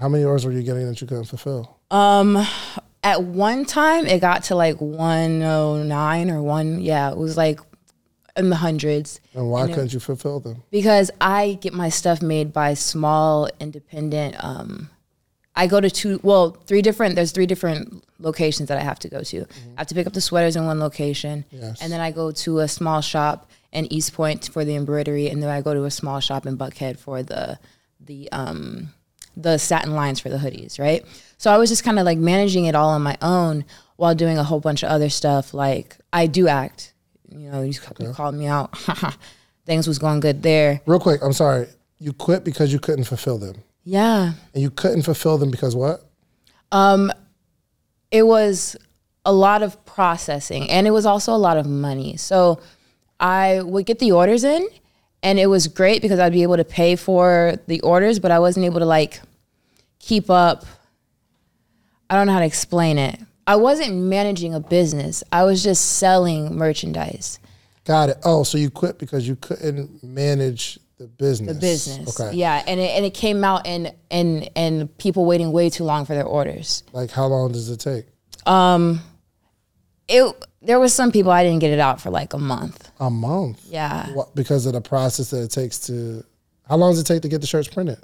How 0.00 0.08
many 0.08 0.24
orders 0.24 0.46
were 0.46 0.52
you 0.52 0.62
getting 0.62 0.86
that 0.86 0.98
you 1.00 1.06
couldn't 1.06 1.24
fulfill? 1.24 1.76
Um, 1.90 2.46
At 3.02 3.22
one 3.22 3.64
time, 3.66 4.06
it 4.06 4.20
got 4.20 4.44
to 4.44 4.54
like 4.54 4.80
109 4.80 6.30
or 6.30 6.42
one. 6.42 6.80
Yeah, 6.80 7.10
it 7.10 7.16
was 7.18 7.36
like 7.36 7.60
in 8.36 8.50
the 8.50 8.56
hundreds. 8.56 9.20
And 9.34 9.50
why 9.50 9.66
couldn't 9.68 9.92
you 9.92 10.00
fulfill 10.00 10.40
them? 10.40 10.62
because 10.70 11.10
I 11.20 11.58
get 11.60 11.72
my 11.74 11.88
stuff 11.88 12.22
made 12.22 12.52
by 12.52 12.74
small 12.74 13.48
independent. 13.60 14.36
Um, 14.42 14.90
I 15.56 15.66
go 15.66 15.80
to 15.80 15.90
two, 15.90 16.20
well, 16.22 16.50
three 16.66 16.82
different. 16.82 17.14
There's 17.14 17.32
three 17.32 17.46
different 17.46 18.04
locations 18.18 18.68
that 18.68 18.78
I 18.78 18.82
have 18.82 18.98
to 19.00 19.08
go 19.08 19.22
to. 19.22 19.40
I 19.76 19.80
have 19.80 19.86
to 19.88 19.94
pick 19.94 20.06
up 20.06 20.12
the 20.12 20.20
sweaters 20.20 20.54
in 20.56 20.66
one 20.66 20.78
location, 20.78 21.44
Yes. 21.50 21.80
and 21.82 21.90
then 21.92 22.00
I 22.00 22.10
go 22.10 22.30
to 22.30 22.58
a 22.60 22.68
small 22.68 23.00
shop 23.00 23.50
in 23.72 23.90
East 23.92 24.12
Point 24.14 24.48
for 24.52 24.64
the 24.64 24.74
embroidery, 24.76 25.28
and 25.28 25.42
then 25.42 25.50
I 25.50 25.60
go 25.62 25.72
to 25.74 25.84
a 25.84 25.90
small 25.90 26.20
shop 26.20 26.46
in 26.46 26.56
Buckhead 26.58 26.98
for 26.98 27.22
the 27.22 27.58
the 28.00 28.30
um, 28.32 28.90
the 29.36 29.58
satin 29.58 29.94
lines 29.94 30.20
for 30.20 30.28
the 30.28 30.36
hoodies, 30.38 30.78
right? 30.78 31.04
So 31.38 31.50
I 31.50 31.58
was 31.58 31.68
just 31.70 31.84
kind 31.84 31.98
of 31.98 32.04
like 32.04 32.18
managing 32.18 32.66
it 32.66 32.74
all 32.74 32.90
on 32.90 33.02
my 33.02 33.16
own 33.20 33.64
while 33.96 34.14
doing 34.14 34.38
a 34.38 34.44
whole 34.44 34.60
bunch 34.60 34.82
of 34.82 34.90
other 34.90 35.08
stuff. 35.10 35.52
Like 35.54 35.96
I 36.12 36.26
do 36.26 36.48
act, 36.48 36.92
you 37.30 37.50
know, 37.50 37.62
you, 37.62 37.72
you 37.98 38.12
called 38.12 38.34
me 38.34 38.46
out. 38.46 38.76
Things 39.66 39.88
was 39.88 39.98
going 39.98 40.20
good 40.20 40.42
there. 40.42 40.80
Real 40.86 41.00
quick. 41.00 41.20
I'm 41.22 41.32
sorry. 41.32 41.66
You 41.98 42.12
quit 42.12 42.44
because 42.44 42.72
you 42.72 42.78
couldn't 42.78 43.04
fulfill 43.04 43.36
them, 43.38 43.56
Yeah. 43.88 44.32
and 44.52 44.62
you 44.62 44.70
couldn't 44.70 45.02
fulfill 45.02 45.38
them 45.38 45.50
because 45.50 45.76
what? 45.76 46.04
Um, 46.72 47.12
It 48.10 48.24
was 48.26 48.76
a 49.24 49.32
lot 49.32 49.62
of 49.62 49.84
processing 49.86 50.68
and 50.70 50.86
it 50.86 50.90
was 50.90 51.06
also 51.06 51.32
a 51.32 51.38
lot 51.38 51.56
of 51.56 51.66
money. 51.66 52.16
So 52.16 52.60
I 53.20 53.62
would 53.62 53.86
get 53.86 53.98
the 54.00 54.10
orders 54.12 54.42
in 54.44 54.66
and 55.22 55.38
it 55.38 55.46
was 55.46 55.68
great 55.68 56.02
because 56.02 56.18
I'd 56.18 56.32
be 56.32 56.42
able 56.42 56.56
to 56.56 56.64
pay 56.64 56.96
for 56.96 57.58
the 57.68 57.80
orders, 57.80 58.18
but 58.18 58.30
I 58.30 58.38
wasn't 58.40 58.66
able 58.66 58.80
to 58.80 58.86
like 58.86 59.20
keep 60.00 60.28
up. 60.30 60.64
I 62.10 62.14
don't 62.16 62.26
know 62.26 62.32
how 62.32 62.40
to 62.40 62.46
explain 62.46 62.98
it. 62.98 63.20
I 63.46 63.54
wasn't 63.56 63.94
managing 63.94 64.52
a 64.54 64.60
business. 64.60 65.22
I 65.30 65.44
was 65.44 65.62
just 65.62 65.98
selling 65.98 66.54
merchandise. 66.56 67.38
Got 67.84 68.08
it. 68.10 68.18
Oh, 68.24 68.42
so 68.42 68.58
you 68.58 68.70
quit 68.70 68.98
because 68.98 69.26
you 69.28 69.36
couldn't 69.36 70.02
manage 70.02 70.78
the 70.98 71.06
business. 71.06 71.54
The 71.54 71.60
business. 71.60 72.20
Okay. 72.20 72.36
Yeah. 72.36 72.62
And 72.66 72.80
it, 72.80 72.90
and 72.90 73.04
it 73.04 73.14
came 73.14 73.44
out 73.44 73.66
and, 73.66 73.92
and, 74.10 74.48
and 74.56 74.98
people 74.98 75.24
waiting 75.24 75.52
way 75.52 75.70
too 75.70 75.84
long 75.84 76.04
for 76.04 76.14
their 76.14 76.24
orders. 76.24 76.82
Like 76.92 77.10
how 77.10 77.26
long 77.26 77.52
does 77.52 77.68
it 77.68 77.78
take? 77.80 78.06
Um, 78.46 79.00
It, 80.08 80.34
there 80.62 80.78
was 80.78 80.92
some 80.92 81.10
people 81.12 81.32
I 81.32 81.42
didn't 81.44 81.60
get 81.60 81.72
it 81.72 81.80
out 81.80 82.00
for 82.00 82.10
like 82.10 82.32
a 82.32 82.38
month. 82.38 82.90
A 83.00 83.10
month. 83.10 83.60
Yeah. 83.68 84.12
What, 84.14 84.34
because 84.34 84.66
of 84.66 84.72
the 84.72 84.80
process 84.80 85.30
that 85.30 85.42
it 85.42 85.50
takes 85.50 85.78
to. 85.86 86.24
How 86.68 86.76
long 86.76 86.92
does 86.92 87.00
it 87.00 87.06
take 87.06 87.22
to 87.22 87.28
get 87.28 87.40
the 87.40 87.46
shirts 87.46 87.68
printed? 87.68 87.98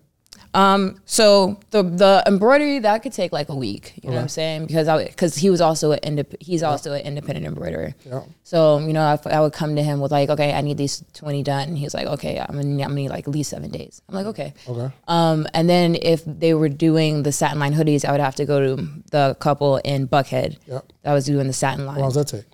Um, 0.54 1.00
so 1.06 1.58
the 1.70 1.82
the 1.82 2.22
embroidery 2.26 2.78
that 2.80 3.02
could 3.02 3.12
take 3.12 3.32
like 3.32 3.48
a 3.48 3.54
week. 3.54 3.94
You 4.02 4.10
know 4.10 4.16
what 4.16 4.22
I'm 4.22 4.28
saying? 4.28 4.66
Because 4.66 4.88
I 4.88 5.06
because 5.06 5.34
he 5.34 5.48
was 5.50 5.60
also 5.60 5.92
an 5.92 6.00
indep- 6.00 6.40
he's 6.40 6.62
also 6.62 6.92
an 6.92 7.02
independent 7.02 7.46
embroiderer. 7.46 7.94
Yeah. 8.04 8.22
So 8.42 8.78
you 8.78 8.92
know, 8.92 9.02
I, 9.02 9.18
I 9.30 9.40
would 9.40 9.52
come 9.52 9.76
to 9.76 9.82
him 9.82 10.00
with 10.00 10.12
like, 10.12 10.28
okay, 10.28 10.52
I 10.52 10.60
need 10.60 10.76
these 10.76 11.04
twenty 11.14 11.42
done. 11.42 11.68
And 11.68 11.78
he 11.78 11.84
was 11.84 11.94
like, 11.94 12.06
okay, 12.06 12.38
I'm 12.38 12.54
gonna, 12.56 12.68
I'm 12.68 12.78
gonna 12.78 12.94
need 12.94 13.08
like 13.08 13.26
at 13.26 13.32
least 13.32 13.50
seven 13.50 13.70
days. 13.70 14.02
I'm 14.08 14.14
like, 14.14 14.26
okay. 14.26 14.52
Okay. 14.68 14.92
Um, 15.08 15.46
and 15.54 15.70
then 15.70 15.96
if 16.02 16.22
they 16.26 16.52
were 16.54 16.68
doing 16.68 17.22
the 17.22 17.32
satin 17.32 17.58
line 17.58 17.72
hoodies, 17.74 18.04
I 18.04 18.12
would 18.12 18.20
have 18.20 18.34
to 18.36 18.44
go 18.44 18.76
to 18.76 18.86
the 19.10 19.36
couple 19.40 19.78
in 19.78 20.06
Buckhead. 20.06 20.58
Yep. 20.66 20.92
That 21.02 21.12
was 21.14 21.24
doing 21.24 21.46
the 21.46 21.52
satin 21.52 21.86
line, 21.86 21.96
How 21.96 22.02
long 22.02 22.10
does 22.12 22.30
that 22.30 22.36
take? 22.36 22.46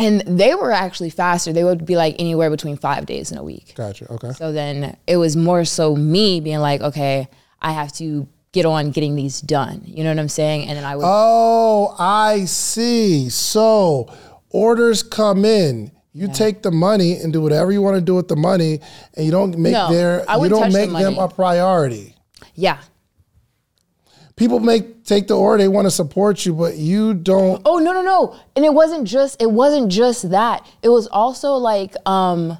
And 0.00 0.20
they 0.38 0.54
were 0.54 0.72
actually 0.72 1.10
faster. 1.10 1.52
They 1.52 1.64
would 1.64 1.84
be 1.86 1.96
like 1.96 2.16
anywhere 2.18 2.50
between 2.50 2.76
five 2.76 3.06
days 3.06 3.30
and 3.30 3.38
a 3.38 3.44
week. 3.44 3.74
Gotcha. 3.76 4.10
Okay. 4.12 4.32
So 4.32 4.52
then 4.52 4.96
it 5.06 5.16
was 5.16 5.36
more 5.36 5.64
so 5.64 5.94
me 5.94 6.40
being 6.40 6.58
like, 6.58 6.80
okay, 6.80 7.28
I 7.60 7.72
have 7.72 7.92
to 7.94 8.26
get 8.52 8.66
on 8.66 8.90
getting 8.90 9.14
these 9.14 9.40
done. 9.40 9.82
You 9.84 10.02
know 10.04 10.10
what 10.10 10.18
I'm 10.18 10.28
saying? 10.28 10.68
And 10.68 10.76
then 10.76 10.84
I 10.84 10.96
would. 10.96 11.04
Oh, 11.06 11.94
I 11.98 12.46
see. 12.46 13.28
So 13.28 14.12
orders 14.50 15.02
come 15.02 15.44
in. 15.44 15.92
You 16.12 16.26
take 16.26 16.62
the 16.62 16.72
money 16.72 17.14
and 17.14 17.32
do 17.32 17.40
whatever 17.40 17.70
you 17.70 17.80
want 17.82 17.94
to 17.94 18.00
do 18.00 18.16
with 18.16 18.26
the 18.26 18.34
money, 18.34 18.80
and 19.14 19.24
you 19.24 19.30
don't 19.30 19.56
make 19.56 19.72
No, 19.72 19.92
their 19.92 20.20
you 20.42 20.48
don't 20.48 20.62
touch 20.62 20.72
the 20.72 20.86
make 20.88 20.90
them 20.90 21.18
a 21.18 21.28
priority. 21.28 22.16
yeah. 22.56 22.78
People 24.36 24.60
make 24.60 25.04
take 25.04 25.26
the 25.26 25.36
order, 25.36 25.62
they 25.62 25.68
want 25.68 25.86
to 25.86 25.90
support 25.90 26.46
you, 26.46 26.54
but 26.54 26.76
you 26.76 27.14
don't. 27.14 27.60
Oh 27.64 27.78
no 27.78 27.92
no 27.92 28.02
no! 28.02 28.36
And 28.56 28.64
it 28.64 28.72
wasn't 28.72 29.06
just 29.06 29.40
it 29.40 29.50
wasn't 29.50 29.90
just 29.90 30.30
that. 30.30 30.66
It 30.82 30.88
was 30.88 31.06
also 31.08 31.54
like 31.54 31.94
um 32.06 32.56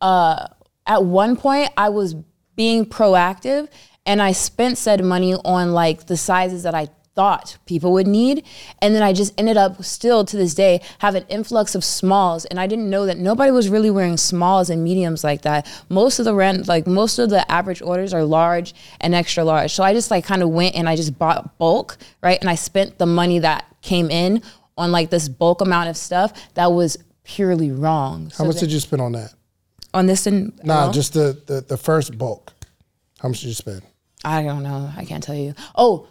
uh 0.00 0.48
at 0.86 1.04
one 1.04 1.36
point 1.36 1.70
I 1.76 1.88
was 1.88 2.14
being 2.56 2.86
proactive 2.86 3.68
and 4.06 4.22
I 4.22 4.32
spent 4.32 4.78
said 4.78 5.04
money 5.04 5.34
on 5.34 5.72
like 5.72 6.06
the 6.06 6.16
sizes 6.16 6.62
that 6.64 6.74
I 6.74 6.88
thought 7.14 7.56
people 7.66 7.92
would 7.92 8.06
need 8.06 8.44
and 8.82 8.94
then 8.94 9.02
I 9.02 9.12
just 9.12 9.32
ended 9.38 9.56
up 9.56 9.82
still 9.84 10.24
to 10.24 10.36
this 10.36 10.54
day 10.54 10.80
have 10.98 11.14
an 11.14 11.24
influx 11.28 11.74
of 11.74 11.84
smalls 11.84 12.44
and 12.46 12.58
I 12.58 12.66
didn't 12.66 12.90
know 12.90 13.06
that 13.06 13.18
nobody 13.18 13.52
was 13.52 13.68
really 13.68 13.90
wearing 13.90 14.16
smalls 14.16 14.68
and 14.70 14.82
mediums 14.82 15.22
like 15.22 15.42
that. 15.42 15.66
Most 15.88 16.18
of 16.18 16.24
the 16.24 16.34
rent 16.34 16.66
like 16.66 16.86
most 16.86 17.18
of 17.18 17.30
the 17.30 17.48
average 17.50 17.80
orders 17.82 18.12
are 18.12 18.24
large 18.24 18.74
and 19.00 19.14
extra 19.14 19.44
large. 19.44 19.72
So 19.72 19.84
I 19.84 19.92
just 19.92 20.10
like 20.10 20.24
kind 20.24 20.42
of 20.42 20.48
went 20.50 20.74
and 20.74 20.88
I 20.88 20.96
just 20.96 21.16
bought 21.18 21.56
bulk, 21.58 21.96
right? 22.22 22.38
And 22.40 22.50
I 22.50 22.56
spent 22.56 22.98
the 22.98 23.06
money 23.06 23.38
that 23.40 23.64
came 23.82 24.10
in 24.10 24.42
on 24.76 24.90
like 24.90 25.10
this 25.10 25.28
bulk 25.28 25.60
amount 25.60 25.88
of 25.90 25.96
stuff 25.96 26.32
that 26.54 26.72
was 26.72 26.96
purely 27.22 27.70
wrong. 27.70 28.24
How 28.30 28.38
So 28.38 28.44
much 28.46 28.56
did 28.58 28.72
you 28.72 28.80
spend 28.80 29.00
on 29.02 29.12
that? 29.12 29.32
on 29.94 30.06
this 30.06 30.26
and 30.26 30.52
Nah, 30.64 30.90
just 30.90 31.12
the, 31.12 31.40
the 31.46 31.60
the 31.60 31.76
first 31.76 32.18
bulk. 32.18 32.52
How 33.20 33.28
much 33.28 33.40
did 33.40 33.46
you 33.48 33.54
spend? 33.54 33.82
I 34.24 34.42
don't 34.42 34.62
know. 34.64 34.90
I 34.96 35.04
can't 35.04 35.22
tell 35.22 35.36
you. 35.36 35.54
Oh, 35.76 36.08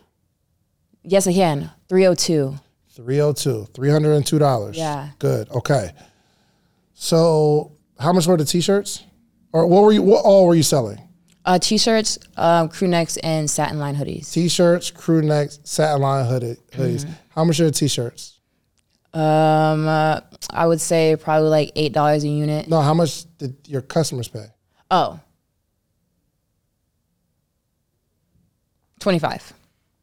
yes, 1.04 1.28
I 1.28 1.34
can. 1.34 1.72
302. 1.90 2.56
302 2.92 3.68
$302. 3.74 4.76
Yeah. 4.76 5.10
Good. 5.20 5.50
Okay. 5.50 5.92
So, 6.94 7.72
how 8.00 8.14
much 8.14 8.28
were 8.28 8.38
the 8.38 8.46
t-shirts? 8.46 9.04
Or 9.52 9.68
what 9.68 9.84
were 9.84 9.92
you 9.92 10.02
what 10.02 10.24
all 10.26 10.48
were 10.48 10.56
you 10.56 10.64
selling? 10.64 11.00
Uh, 11.46 11.60
t-shirts, 11.60 12.18
um, 12.38 12.70
crew 12.70 12.88
necks, 12.88 13.18
and 13.18 13.50
satin 13.50 13.78
line 13.78 13.96
hoodies. 13.96 14.32
T-shirts, 14.32 14.92
crew 14.92 15.22
necks, 15.22 15.60
satin 15.64 16.02
line 16.02 16.26
hooded 16.26 16.58
hoodies. 16.72 17.08
How 17.30 17.44
much 17.44 17.60
are 17.60 17.66
the 17.66 17.72
t-shirts? 17.72 18.40
Um, 19.14 19.88
uh, 19.88 20.22
I 20.50 20.66
would 20.66 20.82
say 20.82 21.16
probably 21.16 21.50
like 21.50 21.72
eight 21.76 21.94
dollars 21.94 22.24
a 22.24 22.28
unit. 22.28 22.68
No, 22.68 22.82
how 22.82 22.94
much 22.94 23.26
did 23.38 23.56
your 23.68 23.82
customers 23.82 24.28
pay? 24.28 24.46
Oh. 24.90 25.20
25. 29.00 29.54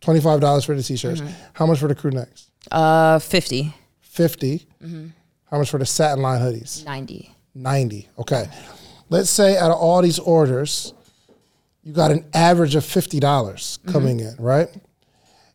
$25 0.00 0.64
for 0.66 0.74
the 0.74 0.82
t-shirts. 0.82 1.20
Mm-hmm. 1.20 1.32
How 1.52 1.66
much 1.66 1.78
for 1.78 1.88
the 1.88 1.94
crew 1.94 2.10
necks? 2.10 2.50
Uh, 2.70 3.18
50. 3.18 3.74
50. 4.00 4.66
Mm-hmm. 4.82 5.06
How 5.50 5.58
much 5.58 5.70
for 5.70 5.78
the 5.78 5.86
satin 5.86 6.22
line 6.22 6.40
hoodies? 6.40 6.84
90. 6.84 7.34
90. 7.54 8.08
Okay. 8.18 8.46
Let's 9.08 9.30
say 9.30 9.56
out 9.58 9.70
of 9.70 9.78
all 9.78 10.00
these 10.02 10.18
orders, 10.18 10.94
you 11.82 11.92
got 11.92 12.10
an 12.10 12.24
average 12.32 12.74
of 12.74 12.84
$50 12.84 13.92
coming 13.92 14.20
in, 14.20 14.34
right? 14.38 14.68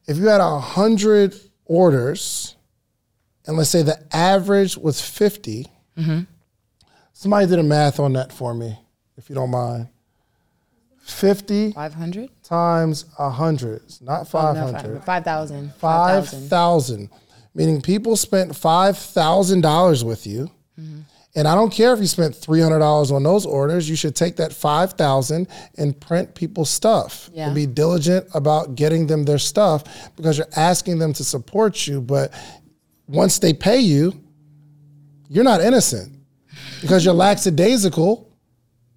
If 0.07 0.17
you 0.17 0.25
had 0.25 0.41
a 0.41 0.51
100 0.51 1.35
orders, 1.65 2.55
and 3.47 3.57
let's 3.57 3.69
say 3.69 3.81
the 3.81 4.03
average 4.11 4.77
was 4.77 5.01
50, 5.01 5.67
somebody 7.13 7.47
did 7.47 7.59
a 7.59 7.63
math 7.63 7.99
on 7.99 8.13
that 8.13 8.31
for 8.31 8.53
me, 8.53 8.77
if 9.17 9.29
you 9.29 9.35
don't 9.35 9.51
mind. 9.51 9.87
50 11.05 11.71
500? 11.73 12.29
times 12.43 13.05
100, 13.17 13.75
it's 13.83 14.01
not 14.01 14.27
500. 14.27 15.03
5,000. 15.03 15.73
5,000, 15.75 17.09
meaning 17.53 17.79
people 17.81 18.15
spent 18.15 18.51
$5,000 18.51 20.03
with 20.03 20.25
you. 20.27 20.49
And 21.37 21.49
I 21.49 21.53
don't 21.55 21.71
care 21.71 21.93
if 21.93 21.99
you 21.99 22.07
spent 22.07 22.33
$300 22.33 23.11
on 23.11 23.23
those 23.23 23.45
orders, 23.45 23.89
you 23.89 23.95
should 23.97 24.15
take 24.15 24.37
that 24.37 24.51
5,000 24.53 25.47
and 25.77 25.99
print 25.99 26.33
people's 26.33 26.69
stuff 26.69 27.29
Yeah. 27.33 27.47
and 27.47 27.55
be 27.55 27.65
diligent 27.65 28.25
about 28.33 28.75
getting 28.75 29.05
them 29.07 29.25
their 29.25 29.37
stuff 29.37 29.83
because 30.15 30.37
you're 30.37 30.47
asking 30.55 30.97
them 30.99 31.11
to 31.13 31.23
support 31.25 31.85
you, 31.87 31.99
but 32.01 32.33
once 33.07 33.39
they 33.39 33.53
pay 33.53 33.79
you, 33.79 34.13
you're 35.29 35.43
not 35.43 35.59
innocent 35.61 36.13
because 36.81 37.03
you're 37.05 37.13
lackadaisical. 37.27 38.29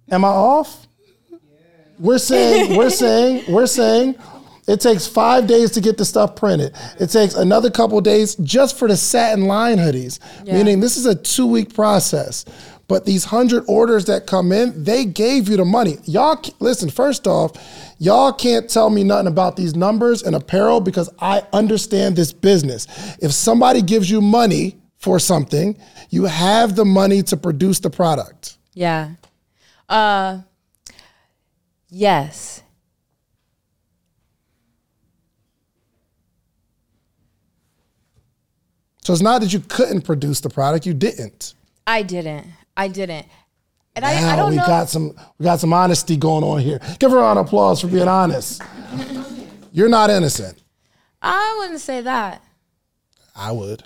Am 0.09 0.23
I 0.25 0.29
off? 0.29 0.87
We're 1.99 2.17
saying, 2.17 2.75
we're 2.75 2.89
saying, 3.03 3.51
we're 3.51 3.67
saying 3.67 4.15
it 4.67 4.81
takes 4.81 5.07
five 5.07 5.47
days 5.47 5.71
to 5.71 5.81
get 5.81 5.97
the 5.97 6.05
stuff 6.05 6.35
printed. 6.35 6.75
It 6.99 7.07
takes 7.07 7.33
another 7.33 7.71
couple 7.71 7.99
days 8.01 8.35
just 8.35 8.77
for 8.77 8.87
the 8.87 8.95
satin 8.95 9.45
line 9.45 9.77
hoodies, 9.77 10.19
meaning 10.45 10.79
this 10.79 10.95
is 10.95 11.05
a 11.05 11.15
two 11.15 11.47
week 11.47 11.73
process. 11.73 12.45
But 12.87 13.05
these 13.05 13.23
hundred 13.23 13.65
orders 13.67 14.05
that 14.05 14.25
come 14.25 14.51
in, 14.51 14.83
they 14.83 15.05
gave 15.05 15.47
you 15.47 15.57
the 15.57 15.65
money. 15.65 15.97
Y'all, 16.05 16.41
listen, 16.59 16.89
first 16.89 17.27
off, 17.27 17.51
y'all 17.99 18.33
can't 18.33 18.67
tell 18.67 18.89
me 18.89 19.03
nothing 19.03 19.27
about 19.27 19.55
these 19.55 19.75
numbers 19.75 20.23
and 20.23 20.35
apparel 20.35 20.81
because 20.81 21.07
I 21.19 21.43
understand 21.53 22.15
this 22.15 22.33
business. 22.33 22.87
If 23.21 23.31
somebody 23.31 23.83
gives 23.83 24.09
you 24.09 24.21
money 24.21 24.77
for 24.97 25.19
something, 25.19 25.77
you 26.09 26.25
have 26.25 26.75
the 26.75 26.85
money 26.85 27.21
to 27.23 27.37
produce 27.37 27.79
the 27.79 27.91
product. 27.91 28.57
Yeah. 28.73 29.11
Uh, 29.87 30.39
yes. 31.89 32.63
So 39.01 39.13
it's 39.13 39.21
not 39.21 39.41
that 39.41 39.51
you 39.53 39.59
couldn't 39.61 40.01
produce 40.01 40.39
the 40.41 40.49
product, 40.49 40.85
you 40.85 40.93
didn't. 40.93 41.53
I 41.87 42.03
didn't. 42.03 42.45
I 42.77 42.87
didn't. 42.87 43.25
And 43.95 44.03
Now 44.03 44.29
I, 44.29 44.33
I 44.33 44.35
don't 44.35 44.51
we 44.51 44.57
know. 44.57 44.65
got 44.67 44.87
some 44.89 45.15
we 45.37 45.43
got 45.45 45.59
some 45.59 45.73
honesty 45.73 46.15
going 46.15 46.43
on 46.43 46.59
here. 46.59 46.79
Give 46.99 47.11
her 47.11 47.17
a 47.17 47.21
round 47.21 47.39
of 47.39 47.47
applause 47.47 47.81
for 47.81 47.87
being 47.87 48.07
honest. 48.07 48.61
You're 49.71 49.89
not 49.89 50.09
innocent. 50.09 50.61
I 51.21 51.57
wouldn't 51.59 51.81
say 51.81 52.01
that. 52.01 52.43
I 53.35 53.51
would. 53.51 53.83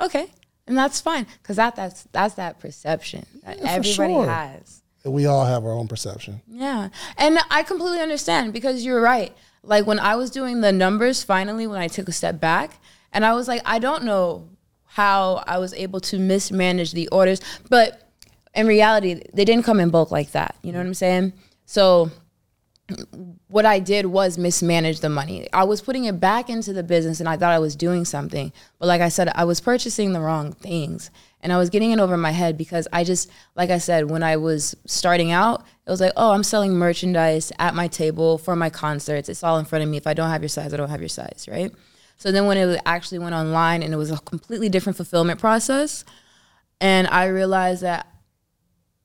Okay. 0.00 0.26
And 0.66 0.76
that's 0.76 1.00
fine. 1.00 1.26
Because 1.42 1.56
that, 1.56 1.76
that's, 1.76 2.02
that's 2.12 2.34
that 2.34 2.58
perception 2.60 3.26
that 3.44 3.58
for 3.60 3.66
everybody 3.66 4.12
sure. 4.14 4.26
has. 4.26 4.79
We 5.04 5.26
all 5.26 5.44
have 5.44 5.64
our 5.64 5.72
own 5.72 5.88
perception. 5.88 6.42
Yeah. 6.48 6.90
And 7.16 7.38
I 7.50 7.62
completely 7.62 8.00
understand 8.00 8.52
because 8.52 8.84
you're 8.84 9.00
right. 9.00 9.34
Like 9.62 9.86
when 9.86 9.98
I 9.98 10.16
was 10.16 10.30
doing 10.30 10.60
the 10.60 10.72
numbers 10.72 11.22
finally, 11.22 11.66
when 11.66 11.80
I 11.80 11.88
took 11.88 12.08
a 12.08 12.12
step 12.12 12.40
back, 12.40 12.78
and 13.12 13.24
I 13.24 13.34
was 13.34 13.48
like, 13.48 13.62
I 13.64 13.78
don't 13.78 14.04
know 14.04 14.48
how 14.84 15.42
I 15.46 15.58
was 15.58 15.72
able 15.74 16.00
to 16.00 16.18
mismanage 16.18 16.92
the 16.92 17.08
orders. 17.08 17.40
But 17.68 18.08
in 18.54 18.66
reality, 18.66 19.22
they 19.32 19.44
didn't 19.44 19.64
come 19.64 19.80
in 19.80 19.90
bulk 19.90 20.10
like 20.10 20.32
that. 20.32 20.56
You 20.62 20.72
know 20.72 20.78
what 20.78 20.86
I'm 20.86 20.94
saying? 20.94 21.32
So 21.66 22.10
what 23.48 23.66
I 23.66 23.78
did 23.78 24.06
was 24.06 24.36
mismanage 24.38 25.00
the 25.00 25.08
money. 25.08 25.46
I 25.52 25.64
was 25.64 25.80
putting 25.80 26.04
it 26.04 26.18
back 26.18 26.50
into 26.50 26.72
the 26.72 26.82
business 26.82 27.20
and 27.20 27.28
I 27.28 27.36
thought 27.36 27.52
I 27.52 27.58
was 27.58 27.76
doing 27.76 28.04
something. 28.04 28.52
But 28.78 28.86
like 28.86 29.00
I 29.00 29.08
said, 29.08 29.30
I 29.34 29.44
was 29.44 29.60
purchasing 29.60 30.12
the 30.12 30.20
wrong 30.20 30.52
things 30.52 31.10
and 31.42 31.52
I 31.52 31.58
was 31.58 31.70
getting 31.70 31.90
it 31.90 31.98
over 31.98 32.16
my 32.16 32.30
head 32.30 32.56
because 32.58 32.86
I 32.92 33.04
just, 33.04 33.30
like 33.56 33.70
I 33.70 33.78
said, 33.78 34.10
when 34.10 34.22
I 34.22 34.36
was 34.36 34.76
starting 34.86 35.30
out, 35.32 35.64
it 35.86 35.90
was 35.90 36.00
like, 36.00 36.12
oh, 36.16 36.32
I'm 36.32 36.44
selling 36.44 36.74
merchandise 36.74 37.52
at 37.58 37.74
my 37.74 37.88
table 37.88 38.38
for 38.38 38.54
my 38.54 38.70
concerts. 38.70 39.28
It's 39.28 39.42
all 39.42 39.58
in 39.58 39.64
front 39.64 39.82
of 39.82 39.88
me. 39.88 39.96
If 39.96 40.06
I 40.06 40.14
don't 40.14 40.30
have 40.30 40.42
your 40.42 40.48
size, 40.48 40.74
I 40.74 40.76
don't 40.76 40.90
have 40.90 41.00
your 41.00 41.08
size, 41.08 41.46
right? 41.50 41.72
So 42.16 42.30
then 42.30 42.46
when 42.46 42.58
it 42.58 42.80
actually 42.84 43.20
went 43.20 43.34
online 43.34 43.82
and 43.82 43.94
it 43.94 43.96
was 43.96 44.10
a 44.10 44.18
completely 44.18 44.68
different 44.68 44.96
fulfillment 44.96 45.40
process, 45.40 46.04
and 46.80 47.08
I 47.08 47.26
realized 47.26 47.82
that 47.82 48.06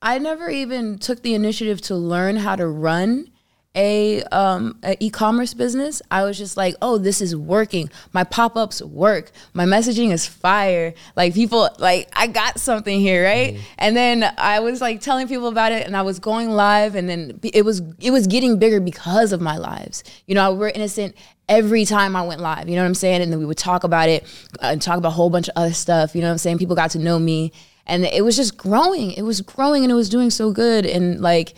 I 0.02 0.18
never 0.18 0.50
even 0.50 0.98
took 0.98 1.22
the 1.22 1.34
initiative 1.34 1.80
to 1.82 1.96
learn 1.96 2.36
how 2.36 2.56
to 2.56 2.66
run 2.66 3.30
a 3.76 4.22
um 4.24 4.78
a 4.82 4.96
e-commerce 5.04 5.54
business, 5.54 6.02
I 6.10 6.24
was 6.24 6.38
just 6.38 6.56
like, 6.56 6.74
"Oh, 6.82 6.98
this 6.98 7.20
is 7.20 7.36
working. 7.36 7.90
My 8.12 8.24
pop-ups 8.24 8.82
work. 8.82 9.30
My 9.52 9.66
messaging 9.66 10.12
is 10.12 10.26
fire. 10.26 10.94
Like 11.14 11.34
people 11.34 11.68
like 11.78 12.08
I 12.14 12.26
got 12.26 12.58
something 12.58 12.98
here, 12.98 13.24
right?" 13.24 13.58
And 13.78 13.96
then 13.96 14.32
I 14.38 14.60
was 14.60 14.80
like 14.80 15.00
telling 15.00 15.28
people 15.28 15.48
about 15.48 15.72
it 15.72 15.86
and 15.86 15.96
I 15.96 16.02
was 16.02 16.18
going 16.18 16.50
live 16.50 16.94
and 16.94 17.08
then 17.08 17.38
it 17.42 17.64
was 17.64 17.82
it 18.00 18.10
was 18.10 18.26
getting 18.26 18.58
bigger 18.58 18.80
because 18.80 19.32
of 19.32 19.40
my 19.40 19.58
lives. 19.58 20.02
You 20.26 20.34
know, 20.34 20.54
we're 20.54 20.70
innocent 20.70 21.14
every 21.48 21.84
time 21.84 22.16
I 22.16 22.22
went 22.22 22.40
live. 22.40 22.68
You 22.68 22.76
know 22.76 22.82
what 22.82 22.88
I'm 22.88 22.94
saying? 22.94 23.22
And 23.22 23.30
then 23.30 23.38
we 23.38 23.46
would 23.46 23.58
talk 23.58 23.84
about 23.84 24.08
it 24.08 24.24
uh, 24.62 24.68
and 24.68 24.82
talk 24.82 24.98
about 24.98 25.08
a 25.08 25.12
whole 25.12 25.30
bunch 25.30 25.48
of 25.48 25.52
other 25.56 25.72
stuff. 25.72 26.14
You 26.14 26.22
know 26.22 26.28
what 26.28 26.32
I'm 26.32 26.38
saying? 26.38 26.58
People 26.58 26.76
got 26.76 26.90
to 26.92 26.98
know 26.98 27.18
me 27.18 27.52
and 27.86 28.04
it 28.04 28.24
was 28.24 28.36
just 28.36 28.56
growing. 28.56 29.12
It 29.12 29.22
was 29.22 29.40
growing 29.40 29.84
and 29.84 29.92
it 29.92 29.94
was 29.94 30.08
doing 30.08 30.30
so 30.30 30.50
good 30.50 30.84
and 30.86 31.20
like 31.20 31.54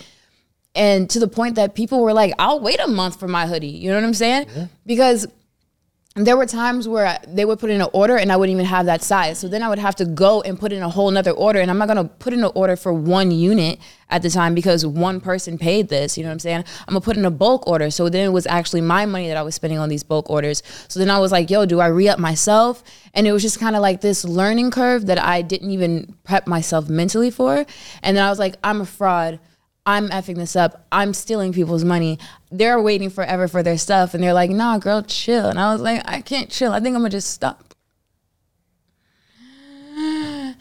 and 0.78 1.10
to 1.10 1.18
the 1.18 1.28
point 1.28 1.56
that 1.56 1.74
people 1.74 2.00
were 2.00 2.14
like, 2.14 2.32
"I'll 2.38 2.60
wait 2.60 2.80
a 2.80 2.86
month 2.86 3.18
for 3.18 3.28
my 3.28 3.46
hoodie." 3.46 3.66
You 3.66 3.90
know 3.90 3.96
what 3.96 4.04
I'm 4.04 4.14
saying? 4.14 4.46
Yeah. 4.56 4.66
Because 4.86 5.26
there 6.24 6.36
were 6.36 6.46
times 6.46 6.88
where 6.88 7.18
they 7.28 7.44
would 7.44 7.58
put 7.58 7.70
in 7.70 7.80
an 7.80 7.88
order 7.92 8.16
and 8.16 8.32
I 8.32 8.36
wouldn't 8.36 8.54
even 8.54 8.66
have 8.66 8.86
that 8.86 9.02
size. 9.02 9.38
So 9.38 9.46
then 9.46 9.62
I 9.62 9.68
would 9.68 9.78
have 9.78 9.94
to 9.96 10.04
go 10.04 10.42
and 10.42 10.58
put 10.58 10.72
in 10.72 10.82
a 10.82 10.88
whole 10.88 11.10
nother 11.10 11.30
order. 11.30 11.60
And 11.60 11.70
I'm 11.70 11.78
not 11.78 11.86
gonna 11.88 12.04
put 12.04 12.32
in 12.32 12.42
an 12.42 12.50
order 12.54 12.76
for 12.76 12.92
one 12.92 13.30
unit 13.30 13.78
at 14.10 14.22
the 14.22 14.30
time 14.30 14.54
because 14.54 14.84
one 14.84 15.20
person 15.20 15.58
paid 15.58 15.88
this. 15.88 16.16
You 16.16 16.24
know 16.24 16.30
what 16.30 16.34
I'm 16.34 16.38
saying? 16.40 16.64
I'm 16.86 16.94
gonna 16.94 17.00
put 17.00 17.16
in 17.16 17.24
a 17.24 17.30
bulk 17.30 17.66
order. 17.66 17.90
So 17.90 18.08
then 18.08 18.24
it 18.24 18.32
was 18.32 18.46
actually 18.46 18.80
my 18.80 19.06
money 19.06 19.28
that 19.28 19.36
I 19.36 19.42
was 19.42 19.54
spending 19.54 19.78
on 19.78 19.88
these 19.88 20.02
bulk 20.02 20.28
orders. 20.28 20.62
So 20.88 20.98
then 20.98 21.10
I 21.10 21.18
was 21.20 21.30
like, 21.30 21.50
yo, 21.50 21.66
do 21.66 21.78
I 21.80 21.86
re 21.86 22.08
up 22.08 22.18
myself? 22.18 22.82
And 23.14 23.26
it 23.26 23.32
was 23.32 23.42
just 23.42 23.60
kind 23.60 23.76
of 23.76 23.82
like 23.82 24.00
this 24.00 24.24
learning 24.24 24.70
curve 24.70 25.06
that 25.06 25.22
I 25.22 25.42
didn't 25.42 25.70
even 25.70 26.14
prep 26.24 26.46
myself 26.46 26.88
mentally 26.88 27.30
for. 27.30 27.64
And 28.02 28.16
then 28.16 28.24
I 28.24 28.30
was 28.30 28.38
like, 28.38 28.56
I'm 28.64 28.80
a 28.80 28.86
fraud. 28.86 29.38
I'm 29.86 30.08
effing 30.10 30.36
this 30.36 30.54
up. 30.54 30.86
I'm 30.92 31.14
stealing 31.14 31.52
people's 31.52 31.84
money. 31.84 32.18
They're 32.50 32.80
waiting 32.80 33.08
forever 33.10 33.48
for 33.48 33.62
their 33.62 33.78
stuff. 33.78 34.12
And 34.12 34.22
they're 34.22 34.34
like, 34.34 34.50
nah, 34.50 34.78
girl, 34.78 35.02
chill. 35.02 35.48
And 35.48 35.58
I 35.58 35.72
was 35.72 35.80
like, 35.80 36.02
I 36.04 36.20
can't 36.20 36.50
chill. 36.50 36.72
I 36.72 36.80
think 36.80 36.94
I'm 36.94 37.00
going 37.00 37.10
to 37.10 37.16
just 37.16 37.30
stop. 37.30 37.74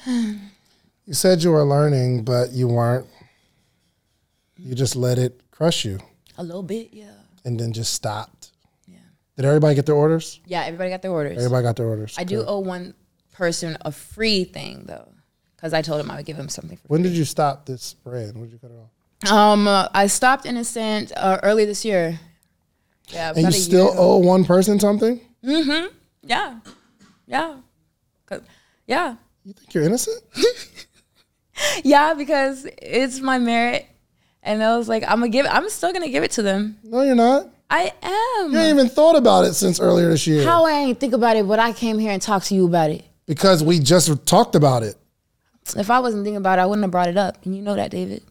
You 0.06 1.14
said 1.14 1.44
you 1.44 1.52
were 1.52 1.64
learning, 1.64 2.24
but 2.24 2.52
you 2.52 2.68
weren't. 2.68 3.06
You 4.58 4.76
just 4.76 4.96
let 4.96 5.18
it 5.18 5.40
crush 5.52 5.86
you 5.86 6.00
A 6.38 6.44
little 6.44 6.64
bit, 6.64 6.90
yeah. 6.92 7.12
and 7.46 7.60
then 7.60 7.72
just 7.74 7.94
stopped. 7.94 8.52
Yeah. 8.88 8.98
Did 9.36 9.46
everybody 9.46 9.76
get 9.76 9.86
their 9.86 9.96
orders? 9.96 10.40
Yeah, 10.46 10.64
everybody 10.64 10.90
got 10.90 11.02
their 11.02 11.12
orders. 11.12 11.38
Everybody 11.38 11.64
got 11.64 11.76
their 11.76 11.86
orders. 11.86 12.16
I 12.18 12.24
do 12.24 12.44
owe 12.46 12.60
one 12.60 12.94
person 13.32 13.78
a 13.82 13.92
free 13.92 14.44
thing, 14.46 14.84
though, 14.88 15.10
because 15.56 15.74
I 15.74 15.82
told 15.82 16.02
him 16.02 16.10
I 16.12 16.18
would 16.18 16.26
give 16.26 16.38
him 16.38 16.50
something 16.50 16.78
for 16.78 16.88
When 16.88 17.04
did 17.04 17.14
you 17.14 17.24
stop 17.26 17.66
this 17.66 17.94
brand? 17.94 18.34
When 18.34 18.46
did 18.46 18.54
you 18.54 18.58
cut 18.60 18.72
it 18.72 18.78
off? 18.78 18.90
Um, 19.30 19.68
uh, 19.68 19.88
I 19.94 20.08
stopped 20.08 20.46
Innocent 20.46 21.12
uh, 21.16 21.40
early 21.44 21.66
this 21.66 21.84
year. 21.84 22.20
Yeah, 23.10 23.30
And 23.30 23.38
you 23.38 23.44
about 23.44 23.54
year 23.54 23.62
still 23.64 23.94
owe 23.98 24.18
one 24.18 24.44
person 24.46 24.80
something? 24.80 25.20
Mhm. 25.44 25.90
Yeah, 26.24 26.60
yeah, 27.26 27.56
'Cause- 28.26 28.42
yeah, 28.86 29.16
You 29.46 29.54
think 29.54 29.74
you're 29.74 29.84
innocent? 29.86 30.22
yeah. 31.84 32.14
Because 32.14 32.68
it's 32.82 33.20
my 33.22 33.40
merit, 33.40 33.86
and 34.44 34.62
I 34.62 34.78
was 34.78 34.88
like, 34.90 35.04
I'm 35.04 35.20
gonna 35.20 35.30
give. 35.30 35.46
It, 35.46 35.54
I'm 35.54 35.70
still 35.70 35.94
gonna 35.94 36.10
give 36.10 36.24
it 36.24 36.32
to 36.32 36.42
them. 36.42 36.78
No, 36.84 37.02
you're 37.02 37.16
not. 37.16 37.48
I 37.70 37.92
am. 38.02 38.52
You 38.54 38.60
ain't 38.60 38.70
even 38.80 38.90
thought 38.90 39.16
about 39.16 39.46
it 39.46 39.54
since 39.54 39.80
earlier 39.80 40.10
this 40.10 40.26
year. 40.28 40.44
How 40.46 40.66
I 40.66 40.72
ain't 40.72 41.00
think 41.00 41.14
about 41.14 41.36
it, 41.38 41.48
but 41.48 41.60
I 41.60 41.74
came 41.74 42.00
here 42.00 42.12
and 42.12 42.22
talked 42.22 42.48
to 42.48 42.56
you 42.56 42.66
about 42.66 42.92
it. 42.92 43.04
Because 43.26 43.62
we 43.64 43.80
just 43.80 44.26
talked 44.26 44.56
about 44.56 44.84
it. 44.84 44.96
If 45.76 45.90
I 45.92 46.00
wasn't 46.00 46.24
thinking 46.24 46.38
about 46.38 46.60
it, 46.60 46.62
I 46.62 46.66
wouldn't 46.66 46.84
have 46.84 46.92
brought 46.92 47.10
it 47.10 47.18
up. 47.18 47.46
And 47.46 47.54
you 47.56 47.62
know 47.62 47.76
that, 47.76 47.92
David. 47.92 48.24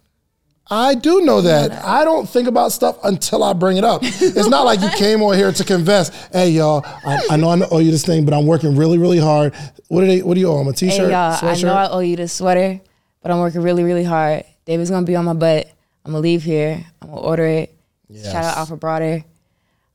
I 0.69 0.97
do 0.97 1.21
know 1.21 1.43
that. 1.43 1.71
I 1.85 2.05
don't 2.05 2.29
think 2.29 2.49
about 2.49 2.73
stuff 2.73 2.99
until 3.05 3.45
I 3.45 3.53
bring 3.53 3.77
it 3.77 3.85
up. 3.85 4.01
It's 4.03 4.49
not 4.49 4.65
like 4.65 4.81
you 4.81 4.89
came 4.97 5.23
on 5.23 5.37
here 5.37 5.53
to 5.53 5.65
confess. 5.65 6.11
Hey, 6.33 6.51
y'all, 6.51 6.83
I, 6.85 7.21
I 7.31 7.37
know 7.37 7.51
I 7.51 7.69
owe 7.71 7.79
you 7.79 7.93
this 7.93 8.05
thing, 8.05 8.25
but 8.25 8.35
I'm 8.35 8.47
working 8.47 8.77
really, 8.77 8.99
really 8.99 9.19
hard. 9.19 9.55
What 9.89 10.01
do 10.01 10.09
they? 10.09 10.23
What 10.23 10.35
do 10.35 10.41
you 10.41 10.49
owe 10.49 10.59
them? 10.59 10.69
A 10.69 10.73
T-shirt? 10.73 11.07
Hey 11.07 11.11
y'all, 11.11 11.39
I 11.49 11.55
know 11.63 11.75
I 11.75 11.89
owe 11.89 12.01
you 12.01 12.17
this 12.17 12.33
sweater, 12.33 12.81
but 13.23 13.31
I'm 13.31 13.39
working 13.39 13.63
really, 13.63 13.85
really 13.85 14.03
hard. 14.03 14.45
David's 14.65 14.91
gonna 14.91 15.07
be 15.07 15.15
on 15.15 15.25
my 15.25 15.35
butt. 15.35 15.69
I'm 16.05 16.13
gonna 16.13 16.23
leave 16.23 16.43
here. 16.43 16.85
I'm 17.01 17.09
gonna 17.11 17.21
order 17.21 17.47
it. 17.47 17.73
Shout 18.13 18.45
out 18.45 18.57
AlphaBroder. 18.67 19.23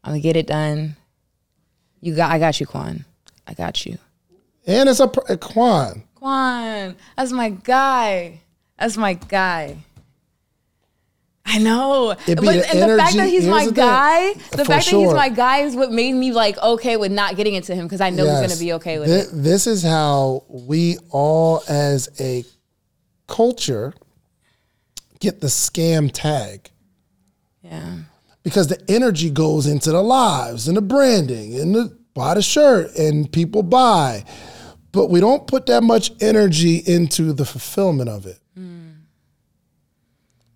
I'm 0.04 0.12
gonna 0.12 0.22
get 0.22 0.38
it 0.38 0.48
done. 0.48 0.96
You 2.00 2.16
got, 2.16 2.32
I 2.32 2.40
got 2.40 2.60
you, 2.60 2.66
Quan. 2.66 3.04
I 3.46 3.54
got 3.54 3.86
you, 3.86 3.98
and 4.66 4.88
it's 4.88 5.02
a, 5.02 5.12
a 5.28 5.36
Quan. 5.38 6.04
Quan. 6.16 6.96
That's 7.18 7.34
my 7.34 7.50
guy. 7.50 8.40
That's 8.80 8.96
my 8.96 9.14
guy. 9.16 9.78
I 11.46 11.58
know, 11.58 12.12
It 12.12 12.36
but 12.36 12.42
the 12.42 12.70
and 12.70 12.92
the 12.92 12.98
fact 12.98 13.16
that 13.16 13.28
he's 13.28 13.44
here's 13.44 13.48
my 13.48 13.66
the 13.66 13.72
thing. 13.74 13.84
guy, 13.84 14.34
the 14.34 14.40
For 14.60 14.66
fact 14.66 14.86
that 14.86 14.96
he's 14.96 15.14
my 15.14 15.30
guy 15.30 15.60
is 15.60 15.76
what 15.76 15.92
made 15.92 16.14
me 16.14 16.32
like 16.32 16.58
okay 16.60 16.98
with 16.98 17.12
not 17.12 17.36
getting 17.36 17.56
into 17.56 17.74
him 17.76 17.86
because 17.88 18.00
I 18.02 18.10
know 18.12 18.24
he's 18.24 18.48
gonna 18.48 18.60
be 18.60 18.74
okay 18.74 19.00
with 19.00 19.10
it. 19.10 19.30
This 19.34 19.68
is 19.68 19.84
how 19.84 20.44
we 20.48 20.98
all, 21.10 21.64
as 21.68 22.10
a 22.20 22.46
culture, 23.28 23.94
get 25.20 25.42
the 25.42 25.48
scam 25.48 26.12
tag. 26.14 26.70
Yeah, 27.64 27.98
because 28.44 28.68
the 28.68 28.80
energy 28.88 29.30
goes 29.30 29.66
into 29.66 29.92
the 29.92 30.02
lives 30.02 30.68
and 30.68 30.78
the 30.78 30.82
branding 30.82 31.60
and 31.60 31.74
the 31.76 31.98
buy 32.14 32.36
the 32.36 32.42
shirt 32.42 32.96
and 32.96 33.32
people 33.32 33.64
buy. 33.64 34.26
But 34.92 35.08
we 35.10 35.20
don't 35.22 35.48
put 35.48 35.66
that 35.68 35.84
much 35.84 36.12
energy 36.22 36.78
into 36.86 37.32
the 37.34 37.46
fulfillment 37.46 38.10
of 38.10 38.26
it. 38.26 38.40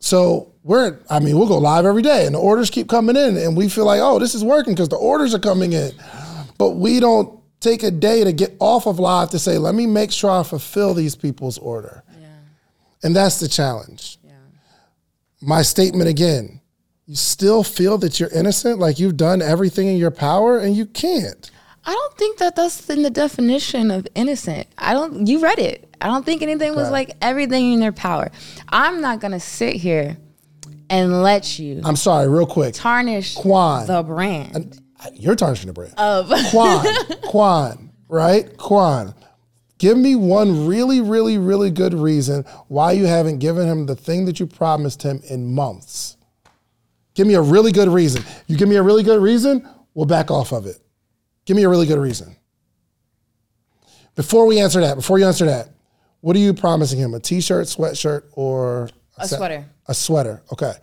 So 0.05 0.53
we're, 0.61 0.99
I 1.09 1.19
mean, 1.19 1.35
we'll 1.35 1.47
go 1.47 1.57
live 1.57 1.83
every 1.83 2.03
day 2.03 2.27
and 2.27 2.35
the 2.35 2.39
orders 2.39 2.69
keep 2.69 2.87
coming 2.87 3.15
in 3.15 3.37
and 3.37 3.57
we 3.57 3.67
feel 3.67 3.85
like, 3.85 3.99
oh, 4.03 4.19
this 4.19 4.35
is 4.35 4.43
working 4.43 4.75
because 4.75 4.89
the 4.89 4.97
orders 4.97 5.33
are 5.33 5.39
coming 5.39 5.73
in. 5.73 5.93
But 6.59 6.75
we 6.75 6.99
don't 6.99 7.39
take 7.59 7.81
a 7.81 7.89
day 7.89 8.23
to 8.23 8.31
get 8.31 8.55
off 8.59 8.85
of 8.85 8.99
live 8.99 9.31
to 9.31 9.39
say, 9.39 9.57
let 9.57 9.73
me 9.73 9.87
make 9.87 10.11
sure 10.11 10.29
I 10.29 10.43
fulfill 10.43 10.93
these 10.93 11.15
people's 11.15 11.57
order. 11.57 12.03
yeah, 12.21 12.27
And 13.01 13.15
that's 13.15 13.39
the 13.39 13.47
challenge 13.47 14.19
yeah. 14.23 14.33
my 15.41 15.63
statement 15.63 16.07
again 16.07 16.61
you 17.07 17.15
still 17.15 17.63
feel 17.63 17.97
that 17.99 18.19
you're 18.19 18.29
innocent 18.29 18.77
like 18.77 18.99
you've 18.99 19.17
done 19.17 19.41
everything 19.41 19.87
in 19.87 19.97
your 19.97 20.11
power 20.11 20.59
and 20.59 20.77
you 20.77 20.85
can't 20.85 21.49
I 21.85 21.93
don't 21.93 22.17
think 22.17 22.39
that 22.39 22.55
that's 22.55 22.89
in 22.89 23.03
the 23.03 23.09
definition 23.09 23.91
of 23.91 24.07
innocent. 24.15 24.67
I 24.77 24.93
don't. 24.93 25.27
You 25.27 25.39
read 25.39 25.59
it. 25.59 25.95
I 26.01 26.07
don't 26.07 26.25
think 26.25 26.41
anything 26.41 26.75
was 26.75 26.89
like 26.91 27.15
everything 27.21 27.73
in 27.73 27.79
their 27.79 27.91
power. 27.91 28.31
I'm 28.69 29.01
not 29.01 29.19
gonna 29.19 29.39
sit 29.39 29.75
here 29.75 30.17
and 30.87 31.23
let 31.23 31.57
you 31.57 31.81
i'm 31.83 31.95
sorry 31.95 32.27
real 32.27 32.45
quick 32.45 32.75
tarnish 32.75 33.33
Quan. 33.33 33.87
the 33.87 34.03
brand 34.03 34.79
uh, 35.05 35.09
you're 35.13 35.35
tarnishing 35.35 35.67
the 35.67 35.73
brand 35.73 35.93
of. 35.97 36.29
Quan, 36.51 36.85
Quan, 37.23 37.91
right? 38.07 38.55
Quan. 38.57 39.13
Give 39.77 39.97
me 39.97 40.15
one 40.15 40.67
really, 40.67 41.01
really, 41.01 41.37
really 41.37 41.69
good 41.69 41.93
reason 41.93 42.43
why 42.67 42.93
you 42.93 43.05
haven't 43.05 43.39
given 43.39 43.67
him 43.67 43.85
the 43.85 43.95
thing 43.95 44.25
that 44.25 44.39
you 44.39 44.47
promised 44.47 45.03
him 45.03 45.21
in 45.29 45.53
months. 45.53 46.15
Give 47.13 47.27
me 47.27 47.33
a 47.33 47.41
really 47.41 47.71
good 47.71 47.89
reason. 47.89 48.23
You 48.47 48.57
give 48.57 48.69
me 48.69 48.77
a 48.77 48.83
really 48.83 49.03
good 49.03 49.21
reason, 49.21 49.67
we'll 49.93 50.05
back 50.05 50.31
off 50.31 50.51
of 50.51 50.65
it. 50.65 50.77
Give 51.45 51.55
me 51.55 51.63
a 51.63 51.69
really 51.69 51.85
good 51.85 51.99
reason. 51.99 52.35
Before 54.15 54.45
we 54.45 54.59
answer 54.59 54.79
that, 54.81 54.95
before 54.95 55.19
you 55.19 55.25
answer 55.25 55.45
that, 55.45 55.69
what 56.21 56.35
are 56.35 56.39
you 56.39 56.53
promising 56.53 56.99
him? 56.99 57.13
A 57.13 57.19
t-shirt, 57.19 57.67
sweatshirt, 57.67 58.23
or 58.33 58.89
A 59.17 59.27
set- 59.27 59.37
sweater. 59.37 59.65
A 59.87 59.93
sweater. 59.93 60.41
Okay. 60.51 60.73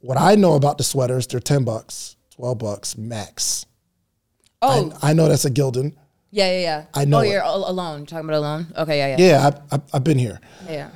What 0.00 0.16
I 0.18 0.34
know 0.34 0.54
about 0.54 0.78
the 0.78 0.84
sweaters, 0.84 1.26
they're 1.26 1.40
10 1.40 1.64
bucks, 1.64 2.16
12 2.36 2.58
bucks 2.58 2.96
max. 2.96 3.66
oh, 4.62 4.92
I 5.02 5.12
know 5.12 5.28
that's 5.28 5.44
a 5.44 5.50
Gildan. 5.50 5.94
yeah, 6.30 6.50
yeah, 6.52 6.60
yeah. 6.60 6.84
I 6.94 7.04
know 7.04 7.18
Oh, 7.18 7.20
it. 7.20 7.28
you're 7.30 7.42
al- 7.44 7.70
alone. 7.70 8.06
Talking 8.06 8.28
about 8.28 8.38
alone. 8.38 8.66
Okay, 8.76 8.98
yeah, 8.98 9.16
yeah, 9.16 9.28
Yeah, 9.28 9.50
I, 9.70 9.76
I, 9.76 9.80
I've 9.94 10.04
been 10.04 10.18
here. 10.18 10.40
yeah. 10.68 10.90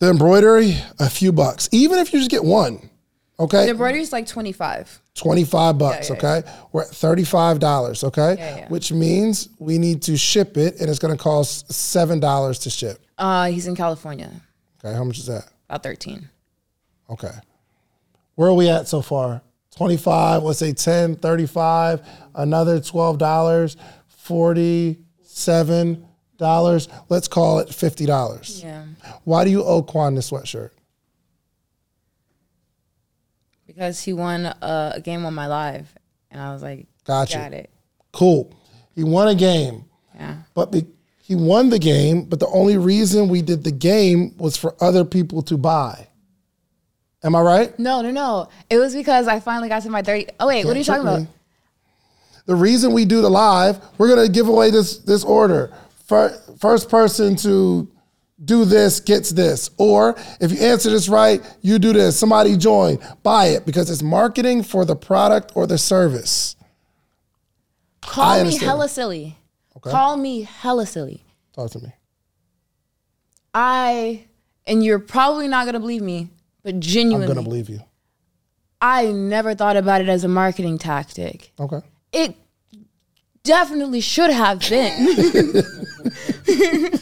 The 0.00 0.10
embroidery, 0.10 0.76
a 1.00 1.08
few 1.10 1.32
bucks. 1.32 1.68
Even 1.72 1.98
if 1.98 2.12
you 2.12 2.18
just 2.20 2.30
get 2.30 2.44
one, 2.44 2.88
okay? 3.40 3.64
The 3.64 3.70
embroidery 3.70 4.00
is 4.02 4.12
like 4.12 4.26
25. 4.26 5.00
25 5.18 5.78
bucks, 5.78 6.10
yeah, 6.10 6.16
okay? 6.16 6.42
We're 6.72 6.82
at 6.82 6.88
$35, 6.88 8.04
okay? 8.04 8.36
Yeah, 8.38 8.56
yeah. 8.56 8.68
Which 8.68 8.92
means 8.92 9.48
we 9.58 9.78
need 9.78 10.02
to 10.02 10.16
ship 10.16 10.56
it 10.56 10.80
and 10.80 10.88
it's 10.88 10.98
gonna 10.98 11.16
cost 11.16 11.68
$7 11.68 12.62
to 12.62 12.70
ship. 12.70 13.04
Uh, 13.18 13.48
he's 13.48 13.66
in 13.66 13.74
California. 13.74 14.30
Okay, 14.84 14.96
how 14.96 15.04
much 15.04 15.18
is 15.18 15.26
that? 15.26 15.48
About 15.68 15.82
13. 15.82 16.28
Okay. 17.10 17.32
Where 18.36 18.48
are 18.48 18.54
we 18.54 18.68
at 18.68 18.86
so 18.86 19.02
far? 19.02 19.42
25, 19.76 20.44
let's 20.44 20.60
say 20.60 20.72
10, 20.72 21.16
35, 21.16 22.00
another 22.34 22.80
$12, 22.80 23.76
$47. 24.28 26.88
Let's 27.08 27.28
call 27.28 27.58
it 27.58 27.68
$50. 27.68 28.62
Yeah. 28.62 28.84
Why 29.24 29.44
do 29.44 29.50
you 29.50 29.64
owe 29.64 29.82
Quan 29.82 30.14
this 30.14 30.30
sweatshirt? 30.30 30.70
Because 33.78 34.02
he 34.02 34.12
won 34.12 34.44
a, 34.46 34.92
a 34.96 35.00
game 35.00 35.24
on 35.24 35.34
my 35.34 35.46
live, 35.46 35.94
and 36.32 36.40
I 36.40 36.52
was 36.52 36.62
like, 36.64 36.88
Gotcha. 37.04 37.38
got 37.38 37.52
it. 37.52 37.70
Cool. 38.12 38.52
He 38.96 39.04
won 39.04 39.28
a 39.28 39.36
game, 39.36 39.84
Yeah. 40.16 40.38
but 40.52 40.72
be, 40.72 40.84
he 41.22 41.36
won 41.36 41.70
the 41.70 41.78
game, 41.78 42.24
but 42.24 42.40
the 42.40 42.48
only 42.48 42.76
reason 42.76 43.28
we 43.28 43.40
did 43.40 43.62
the 43.62 43.70
game 43.70 44.34
was 44.36 44.56
for 44.56 44.74
other 44.82 45.04
people 45.04 45.42
to 45.42 45.56
buy. 45.56 46.08
Am 47.22 47.36
I 47.36 47.40
right? 47.40 47.78
No, 47.78 48.00
no, 48.02 48.10
no. 48.10 48.48
It 48.68 48.78
was 48.78 48.96
because 48.96 49.28
I 49.28 49.38
finally 49.38 49.68
got 49.68 49.82
to 49.82 49.90
my 49.90 50.02
30. 50.02 50.26
Oh, 50.40 50.48
wait, 50.48 50.64
what 50.64 50.74
are 50.74 50.78
you 50.80 50.84
talking 50.84 51.04
trick 51.04 51.18
about? 51.20 51.34
The 52.46 52.56
reason 52.56 52.92
we 52.92 53.04
do 53.04 53.22
the 53.22 53.30
live, 53.30 53.78
we're 53.96 54.08
gonna 54.08 54.28
give 54.28 54.48
away 54.48 54.72
this 54.72 54.98
this 54.98 55.22
order. 55.22 55.72
Fir- 56.06 56.36
First 56.58 56.88
person 56.88 57.36
to 57.36 57.86
do 58.44 58.64
this 58.64 59.00
gets 59.00 59.30
this, 59.30 59.70
or 59.78 60.16
if 60.40 60.52
you 60.52 60.58
answer 60.58 60.90
this 60.90 61.08
right, 61.08 61.42
you 61.60 61.78
do 61.78 61.92
this. 61.92 62.18
Somebody 62.18 62.56
join, 62.56 62.98
buy 63.22 63.46
it 63.46 63.66
because 63.66 63.90
it's 63.90 64.02
marketing 64.02 64.62
for 64.62 64.84
the 64.84 64.96
product 64.96 65.52
or 65.54 65.66
the 65.66 65.78
service. 65.78 66.56
Call 68.00 68.44
me 68.44 68.56
hella 68.56 68.88
silly. 68.88 69.36
Okay. 69.76 69.90
Call 69.90 70.16
me 70.16 70.42
hella 70.42 70.86
silly. 70.86 71.24
Talk 71.52 71.70
to 71.72 71.80
me. 71.80 71.92
I, 73.52 74.24
and 74.66 74.84
you're 74.84 74.98
probably 74.98 75.48
not 75.48 75.64
going 75.64 75.74
to 75.74 75.80
believe 75.80 76.02
me, 76.02 76.28
but 76.62 76.78
genuinely. 76.80 77.26
I'm 77.26 77.28
genuinely, 77.28 77.34
gonna 77.34 77.42
believe 77.42 77.68
you. 77.68 77.80
I 78.80 79.06
never 79.06 79.54
thought 79.54 79.76
about 79.76 80.00
it 80.00 80.08
as 80.08 80.22
a 80.22 80.28
marketing 80.28 80.78
tactic. 80.78 81.52
Okay. 81.58 81.80
It 82.12 82.36
definitely 83.42 84.00
should 84.00 84.30
have 84.30 84.60
been. 84.60 85.62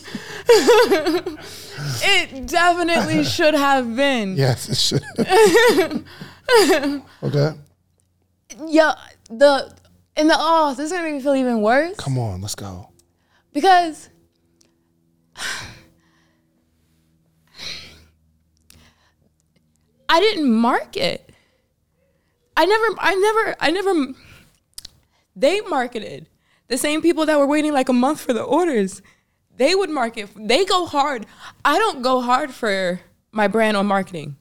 it 0.49 2.47
definitely 2.47 3.25
should 3.37 3.55
have 3.55 3.97
been. 3.97 4.37
Yes, 4.37 4.69
it 4.69 4.77
should. 4.77 5.03
okay. 7.23 7.55
Yeah, 8.69 8.95
the 9.29 9.75
and 10.17 10.31
the 10.31 10.37
oh, 10.39 10.75
this 10.77 10.87
is 10.87 10.93
gonna 10.93 11.05
make 11.05 11.15
me 11.15 11.21
feel 11.21 11.35
even 11.35 11.61
worse 11.63 11.97
Come 11.97 12.17
on, 12.19 12.41
let's 12.41 12.55
go. 12.55 12.91
because 13.53 14.09
I 20.09 20.21
didn't 20.21 20.53
market. 20.53 21.33
I 22.57 22.65
never, 22.65 22.87
I 22.99 23.15
never, 23.15 23.57
I 23.61 23.71
never. 23.71 24.13
They 25.35 25.61
marketed 25.63 26.29
the 26.69 26.79
same 26.79 27.03
people 27.03 27.27
that 27.27 27.39
were 27.39 27.47
waiting 27.47 27.73
like 27.73 27.89
a 27.89 27.93
month 27.93 28.21
for 28.21 28.33
the 28.33 28.43
orders. 28.43 29.03
They 29.57 29.75
would 29.75 29.91
market. 29.91 30.31
They 30.37 30.65
go 30.65 30.87
hard. 30.87 31.27
I 31.65 31.79
don't 31.79 32.03
go 32.03 32.21
hard 32.21 32.51
for 32.51 33.01
my 33.33 33.49
brand 33.49 33.77
on 33.77 33.87
marketing. 33.87 34.37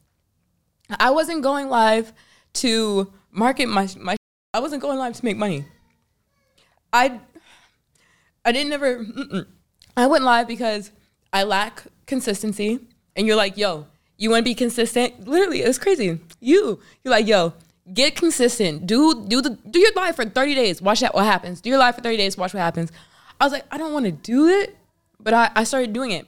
I 0.99 1.11
wasn't 1.11 1.41
going 1.41 1.69
live 1.69 2.13
to 2.55 3.11
market 3.31 3.67
my 3.67 3.89
my. 3.99 4.15
I 4.53 4.59
wasn't 4.59 4.81
going 4.81 4.97
live 4.97 5.13
to 5.13 5.25
make 5.25 5.37
money. 5.37 5.65
I 6.93 7.19
I 8.43 8.51
didn't 8.51 8.73
ever. 8.73 9.05
I 9.97 10.07
went 10.07 10.23
live 10.23 10.47
because 10.47 10.91
I 11.33 11.43
lack 11.43 11.83
consistency, 12.05 12.79
and 13.15 13.25
you're 13.25 13.35
like, 13.35 13.57
yo, 13.57 13.87
you 14.17 14.29
want 14.29 14.41
to 14.41 14.49
be 14.49 14.55
consistent? 14.55 15.27
Literally, 15.27 15.61
it's 15.61 15.77
crazy. 15.77 16.19
You 16.39 16.79
you're 17.03 17.11
like, 17.11 17.27
yo, 17.27 17.53
get 17.93 18.15
consistent. 18.15 18.85
Do 18.87 19.25
do 19.27 19.41
the 19.41 19.51
do 19.69 19.79
your 19.79 19.91
live 19.93 20.15
for 20.15 20.25
30 20.25 20.55
days. 20.55 20.81
Watch 20.81 20.99
that 20.99 21.13
what 21.15 21.25
happens. 21.25 21.61
Do 21.61 21.69
your 21.69 21.79
live 21.79 21.95
for 21.95 22.01
30 22.01 22.17
days. 22.17 22.37
Watch 22.37 22.53
what 22.53 22.61
happens. 22.61 22.91
I 23.39 23.45
was 23.45 23.53
like, 23.53 23.65
I 23.71 23.77
don't 23.77 23.93
want 23.93 24.05
to 24.05 24.11
do 24.11 24.47
it, 24.47 24.77
but 25.25 25.33
I, 25.33 25.51
I 25.57 25.65
started 25.65 25.91
doing 25.91 26.11
it, 26.11 26.25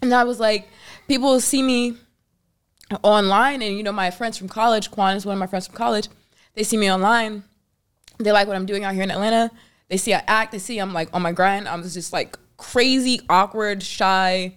and 0.00 0.14
I 0.14 0.24
was 0.24 0.40
like, 0.40 0.70
people 1.06 1.28
will 1.28 1.40
see 1.40 1.62
me 1.62 1.98
online, 3.02 3.60
and 3.60 3.76
you 3.76 3.82
know, 3.82 3.92
my 3.92 4.10
friends 4.10 4.38
from 4.38 4.48
college, 4.48 4.90
Quan 4.90 5.18
is 5.18 5.26
one 5.26 5.34
of 5.34 5.38
my 5.38 5.46
friends 5.46 5.66
from 5.66 5.76
college. 5.76 6.08
They 6.54 6.62
see 6.62 6.78
me 6.78 6.90
online 6.90 7.44
they 8.24 8.32
like 8.32 8.46
what 8.46 8.56
I'm 8.56 8.66
doing 8.66 8.84
out 8.84 8.94
here 8.94 9.02
in 9.02 9.10
Atlanta. 9.10 9.50
They 9.88 9.96
see 9.96 10.14
I 10.14 10.22
act. 10.26 10.52
They 10.52 10.58
see 10.58 10.78
I'm 10.78 10.92
like 10.92 11.08
on 11.12 11.22
my 11.22 11.32
grind. 11.32 11.68
I 11.68 11.76
was 11.76 11.94
just 11.94 12.12
like 12.12 12.38
crazy, 12.56 13.20
awkward, 13.28 13.82
shy, 13.82 14.56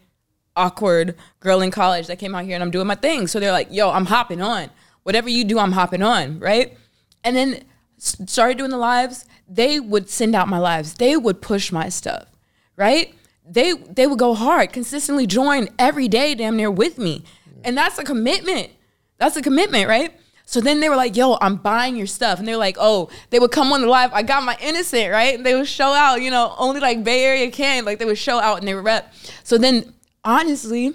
awkward 0.56 1.16
girl 1.40 1.62
in 1.62 1.72
college 1.72 2.08
that 2.08 2.20
came 2.20 2.36
out 2.36 2.46
here 2.46 2.56
and 2.56 2.64
I'm 2.64 2.72
doing 2.72 2.88
my 2.88 2.96
thing. 2.96 3.28
So 3.28 3.40
they're 3.40 3.52
like, 3.52 3.70
yo, 3.72 3.90
I'm 3.90 4.06
hopping 4.06 4.42
on. 4.42 4.70
Whatever 5.04 5.30
you 5.30 5.44
do, 5.44 5.60
I'm 5.60 5.72
hopping 5.72 6.04
on, 6.04 6.40
right? 6.40 6.78
And 7.24 7.36
then 7.36 7.64
started 7.98 8.58
doing 8.58 8.72
the 8.72 8.78
lives. 8.78 9.26
They 9.48 9.80
would 9.80 10.10
send 10.10 10.36
out 10.36 10.48
my 10.48 10.60
lives. 10.60 10.96
They 10.96 11.18
would 11.18 11.42
push 11.42 11.72
my 11.72 11.90
stuff, 11.90 12.28
right? 12.76 13.14
They 13.46 13.74
they 13.74 14.08
would 14.08 14.20
go 14.20 14.34
hard, 14.34 14.72
consistently 14.72 15.28
join 15.28 15.70
every 15.78 16.08
day, 16.08 16.34
damn 16.36 16.58
near 16.58 16.72
with 16.72 16.98
me, 16.98 17.24
and 17.64 17.78
that's 17.78 17.98
a 17.98 18.04
commitment. 18.04 18.72
That's 19.18 19.36
a 19.36 19.42
commitment, 19.42 19.88
right? 19.88 20.18
So 20.46 20.60
then 20.60 20.82
they 20.82 20.90
were 20.90 20.96
like, 20.96 21.16
yo, 21.16 21.38
I'm 21.42 21.56
buying 21.56 21.96
your 21.96 22.08
stuff. 22.08 22.38
And 22.38 22.48
they're 22.48 22.58
like, 22.58 22.78
oh, 22.80 23.10
they 23.30 23.40
would 23.40 23.52
come 23.52 23.72
on 23.72 23.82
the 23.82 23.88
live. 23.88 24.12
I 24.14 24.24
got 24.24 24.44
my 24.44 24.58
innocent, 24.62 25.12
right? 25.12 25.36
And 25.36 25.46
they 25.46 25.56
would 25.56 25.68
show 25.68 25.94
out, 25.94 26.22
you 26.22 26.30
know, 26.30 26.54
only 26.58 26.80
like 26.80 27.04
Bay 27.04 27.24
Area 27.24 27.50
can. 27.50 27.86
Like 27.86 28.00
they 28.00 28.06
would 28.06 28.18
show 28.18 28.40
out 28.40 28.60
and 28.60 28.68
they 28.68 28.76
would 28.76 28.84
rep. 28.84 29.14
So 29.44 29.58
then 29.58 29.94
honestly, 30.24 30.94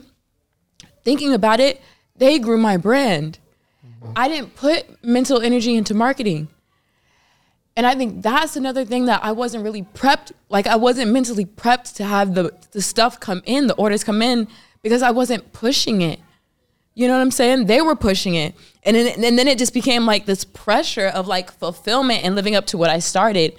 thinking 1.03 1.33
about 1.33 1.61
it, 1.61 1.81
they 2.17 2.39
grew 2.39 2.59
my 2.59 2.77
brand. 2.77 3.39
I 4.15 4.29
didn't 4.29 4.55
put 4.55 5.03
mental 5.03 5.41
energy 5.41 5.75
into 5.75 5.95
marketing. 5.95 6.49
And 7.79 7.87
I 7.87 7.95
think 7.95 8.23
that's 8.25 8.57
another 8.57 8.85
thing 8.85 9.05
that 9.05 9.23
I 9.23 9.31
wasn't 9.31 9.63
really 9.63 9.85
prepped. 9.85 10.33
Like 10.49 10.67
I 10.67 10.75
wasn't 10.75 11.13
mentally 11.13 11.45
prepped 11.45 11.95
to 11.95 12.05
have 12.05 12.35
the, 12.35 12.53
the 12.73 12.83
stuff 12.83 13.21
come 13.21 13.41
in, 13.47 13.69
the 13.69 13.75
orders 13.75 14.03
come 14.03 14.21
in, 14.21 14.49
because 14.83 15.01
I 15.01 15.13
wasn't 15.13 15.53
pushing 15.53 16.01
it. 16.03 16.19
You 16.95 17.07
know 17.07 17.15
what 17.15 17.21
I'm 17.21 17.31
saying? 17.31 17.67
They 17.67 17.81
were 17.81 17.95
pushing 17.95 18.35
it. 18.35 18.57
And 18.83 18.97
then, 18.97 19.25
and 19.25 19.39
then 19.39 19.47
it 19.47 19.59
just 19.59 19.73
became 19.73 20.07
like 20.07 20.27
this 20.27 20.45
pressure 20.45 21.07
of 21.07 21.29
like 21.29 21.53
fulfillment 21.53 22.25
and 22.25 22.35
living 22.35 22.57
up 22.57 22.67
to 22.67 22.79
what 22.79 22.91
I 22.91 22.99
started 22.99 23.55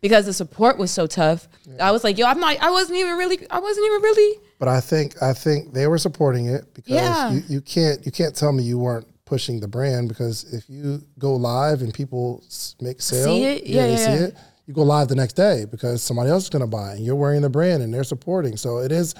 because 0.00 0.26
the 0.26 0.32
support 0.32 0.78
was 0.78 0.92
so 0.92 1.08
tough. 1.08 1.48
I 1.80 1.90
was 1.90 2.04
like, 2.04 2.18
yo, 2.18 2.26
I'm 2.26 2.38
not, 2.38 2.56
I 2.62 2.70
wasn't 2.70 3.00
even 3.00 3.16
really, 3.16 3.44
I 3.50 3.58
wasn't 3.58 3.84
even 3.84 4.00
really. 4.00 4.38
But 4.60 4.68
I 4.68 4.80
think 4.80 5.20
I 5.20 5.32
think 5.32 5.74
they 5.74 5.88
were 5.88 5.98
supporting 5.98 6.46
it 6.46 6.72
because 6.72 6.92
Yeah. 6.94 7.32
you, 7.32 7.42
you 7.48 7.60
can't 7.60 8.06
you 8.06 8.12
can't 8.12 8.34
tell 8.36 8.52
me 8.52 8.62
you 8.62 8.78
weren't 8.78 9.08
pushing 9.26 9.60
the 9.60 9.68
brand 9.68 10.08
because 10.08 10.54
if 10.54 10.70
you 10.70 11.02
go 11.18 11.34
live 11.34 11.82
and 11.82 11.92
people 11.92 12.42
make 12.80 13.02
sales, 13.02 13.26
it? 13.26 13.66
Yeah, 13.66 13.82
they 13.82 13.90
yeah, 13.90 13.96
see 13.96 14.24
it. 14.24 14.36
You 14.66 14.72
go 14.72 14.82
live 14.82 15.08
the 15.08 15.14
next 15.14 15.34
day 15.34 15.66
because 15.70 16.02
somebody 16.02 16.30
else 16.30 16.44
is 16.44 16.50
going 16.50 16.62
to 16.62 16.66
buy 16.66 16.92
and 16.92 17.04
you're 17.04 17.14
wearing 17.14 17.42
the 17.42 17.50
brand 17.50 17.82
and 17.82 17.92
they're 17.92 18.04
supporting. 18.04 18.56
So 18.56 18.78
it 18.78 18.90
is 18.90 19.14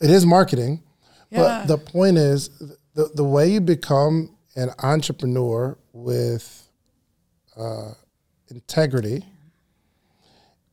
it 0.00 0.10
is 0.10 0.24
marketing. 0.24 0.82
Yeah. 1.30 1.40
But 1.40 1.66
the 1.66 1.78
point 1.78 2.18
is 2.18 2.50
the 2.94 3.10
the 3.14 3.24
way 3.24 3.50
you 3.50 3.60
become 3.60 4.36
an 4.56 4.70
entrepreneur 4.82 5.76
with 5.92 6.68
uh, 7.56 7.92
integrity 8.48 9.24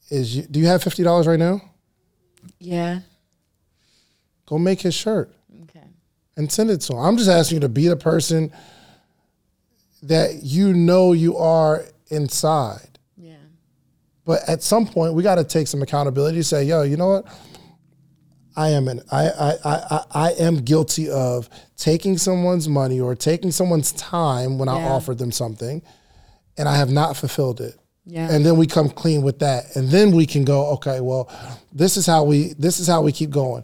is 0.09 0.35
you, 0.35 0.43
do 0.43 0.59
you 0.59 0.67
have 0.67 0.83
fifty 0.83 1.03
dollars 1.03 1.25
right 1.25 1.39
now? 1.39 1.61
Yeah. 2.59 2.99
Go 4.45 4.57
make 4.57 4.81
his 4.81 4.93
shirt. 4.93 5.33
Okay. 6.41 6.43
and 6.43 6.51
send 6.51 6.69
it 6.69 6.81
to. 6.81 6.95
I'm 6.95 7.17
just 7.17 7.29
asking 7.29 7.57
you 7.57 7.61
to 7.61 7.69
be 7.69 7.87
the 7.87 7.95
person 7.95 8.51
that 10.03 10.43
you 10.43 10.73
know 10.73 11.13
you 11.13 11.37
are 11.37 11.85
inside. 12.09 12.99
Yeah. 13.15 13.35
But 14.25 14.47
at 14.47 14.63
some 14.63 14.85
point, 14.85 15.13
we 15.13 15.23
got 15.23 15.35
to 15.35 15.43
take 15.43 15.67
some 15.67 15.81
accountability. 15.81 16.41
Say, 16.41 16.63
yo, 16.63 16.81
you 16.83 16.97
know 16.97 17.07
what? 17.07 17.25
I 18.55 18.69
am 18.69 18.87
an 18.89 19.01
I, 19.11 19.29
I 19.29 19.51
I 19.63 19.75
I 19.89 20.03
I 20.11 20.31
am 20.31 20.57
guilty 20.57 21.09
of 21.09 21.49
taking 21.77 22.17
someone's 22.17 22.67
money 22.67 22.99
or 22.99 23.15
taking 23.15 23.51
someone's 23.51 23.93
time 23.93 24.57
when 24.57 24.67
I 24.67 24.83
offered 24.83 25.17
them 25.19 25.31
something, 25.31 25.81
and 26.57 26.67
I 26.67 26.75
have 26.75 26.91
not 26.91 27.15
fulfilled 27.15 27.61
it. 27.61 27.77
Yeah. 28.05 28.29
And 28.29 28.45
then 28.45 28.57
we 28.57 28.67
come 28.67 28.89
clean 28.89 29.21
with 29.21 29.39
that, 29.39 29.75
and 29.75 29.89
then 29.89 30.11
we 30.11 30.25
can 30.25 30.43
go. 30.43 30.71
Okay, 30.73 30.99
well, 30.99 31.31
this 31.71 31.95
is 31.95 32.05
how 32.05 32.23
we 32.25 32.53
this 32.59 32.79
is 32.79 32.87
how 32.87 33.01
we 33.01 33.11
keep 33.13 33.29
going. 33.29 33.63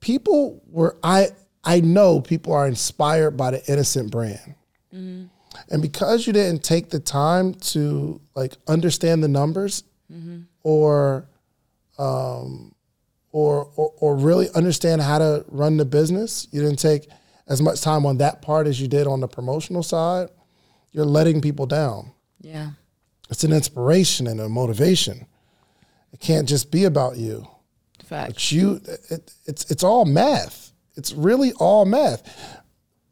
People 0.00 0.62
were 0.66 0.96
I 1.02 1.28
I 1.64 1.80
know 1.80 2.20
people 2.20 2.52
are 2.52 2.66
inspired 2.66 3.32
by 3.32 3.50
the 3.52 3.64
innocent 3.72 4.10
brand. 4.10 4.54
And 5.68 5.82
because 5.82 6.26
you 6.26 6.32
didn't 6.32 6.62
take 6.64 6.90
the 6.90 7.00
time 7.00 7.54
to 7.54 8.20
like 8.34 8.54
understand 8.66 9.22
the 9.22 9.28
numbers 9.28 9.84
or 10.62 11.28
um 11.98 12.74
or, 13.32 13.70
or 13.76 13.92
or 13.98 14.16
really 14.16 14.48
understand 14.54 15.00
how 15.02 15.18
to 15.18 15.44
run 15.48 15.76
the 15.76 15.84
business, 15.84 16.48
you 16.50 16.60
didn't 16.60 16.78
take 16.78 17.08
as 17.46 17.60
much 17.60 17.80
time 17.80 18.06
on 18.06 18.18
that 18.18 18.42
part 18.42 18.66
as 18.66 18.80
you 18.80 18.88
did 18.88 19.06
on 19.06 19.20
the 19.20 19.28
promotional 19.28 19.82
side, 19.82 20.28
you're 20.92 21.04
letting 21.04 21.40
people 21.40 21.66
down. 21.66 22.12
Yeah. 22.40 22.70
It's 23.28 23.44
an 23.44 23.52
inspiration 23.52 24.26
and 24.26 24.40
a 24.40 24.48
motivation. 24.48 25.26
It 26.12 26.20
can't 26.20 26.48
just 26.48 26.70
be 26.70 26.84
about 26.84 27.16
you. 27.16 27.46
Fact. 28.04 28.32
It's 28.32 28.52
you 28.52 28.80
it, 29.10 29.32
it's 29.46 29.70
it's 29.70 29.84
all 29.84 30.04
math. 30.04 30.69
It's 31.00 31.14
really 31.14 31.54
all 31.54 31.86
math. 31.86 32.22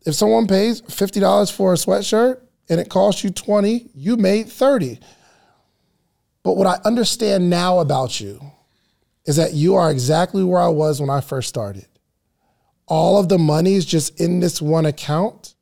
If 0.04 0.14
someone 0.14 0.46
pays 0.46 0.82
fifty 0.82 1.20
dollars 1.20 1.50
for 1.50 1.72
a 1.72 1.76
sweatshirt 1.76 2.42
and 2.68 2.78
it 2.78 2.90
costs 2.90 3.24
you 3.24 3.30
twenty, 3.30 3.88
you 3.94 4.18
made 4.18 4.50
thirty. 4.50 5.00
But 6.42 6.58
what 6.58 6.66
I 6.66 6.78
understand 6.84 7.48
now 7.48 7.78
about 7.78 8.20
you 8.20 8.42
is 9.24 9.36
that 9.36 9.54
you 9.54 9.74
are 9.74 9.90
exactly 9.90 10.44
where 10.44 10.60
I 10.60 10.68
was 10.68 11.00
when 11.00 11.08
I 11.08 11.22
first 11.22 11.48
started. 11.48 11.86
All 12.86 13.18
of 13.18 13.30
the 13.30 13.38
money 13.38 13.74
is 13.74 13.86
just 13.86 14.20
in 14.20 14.40
this 14.40 14.60
one 14.60 14.84
account, 14.84 15.54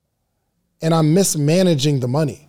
and 0.82 0.92
I'm 0.92 1.14
mismanaging 1.14 2.00
the 2.00 2.08
money. 2.08 2.45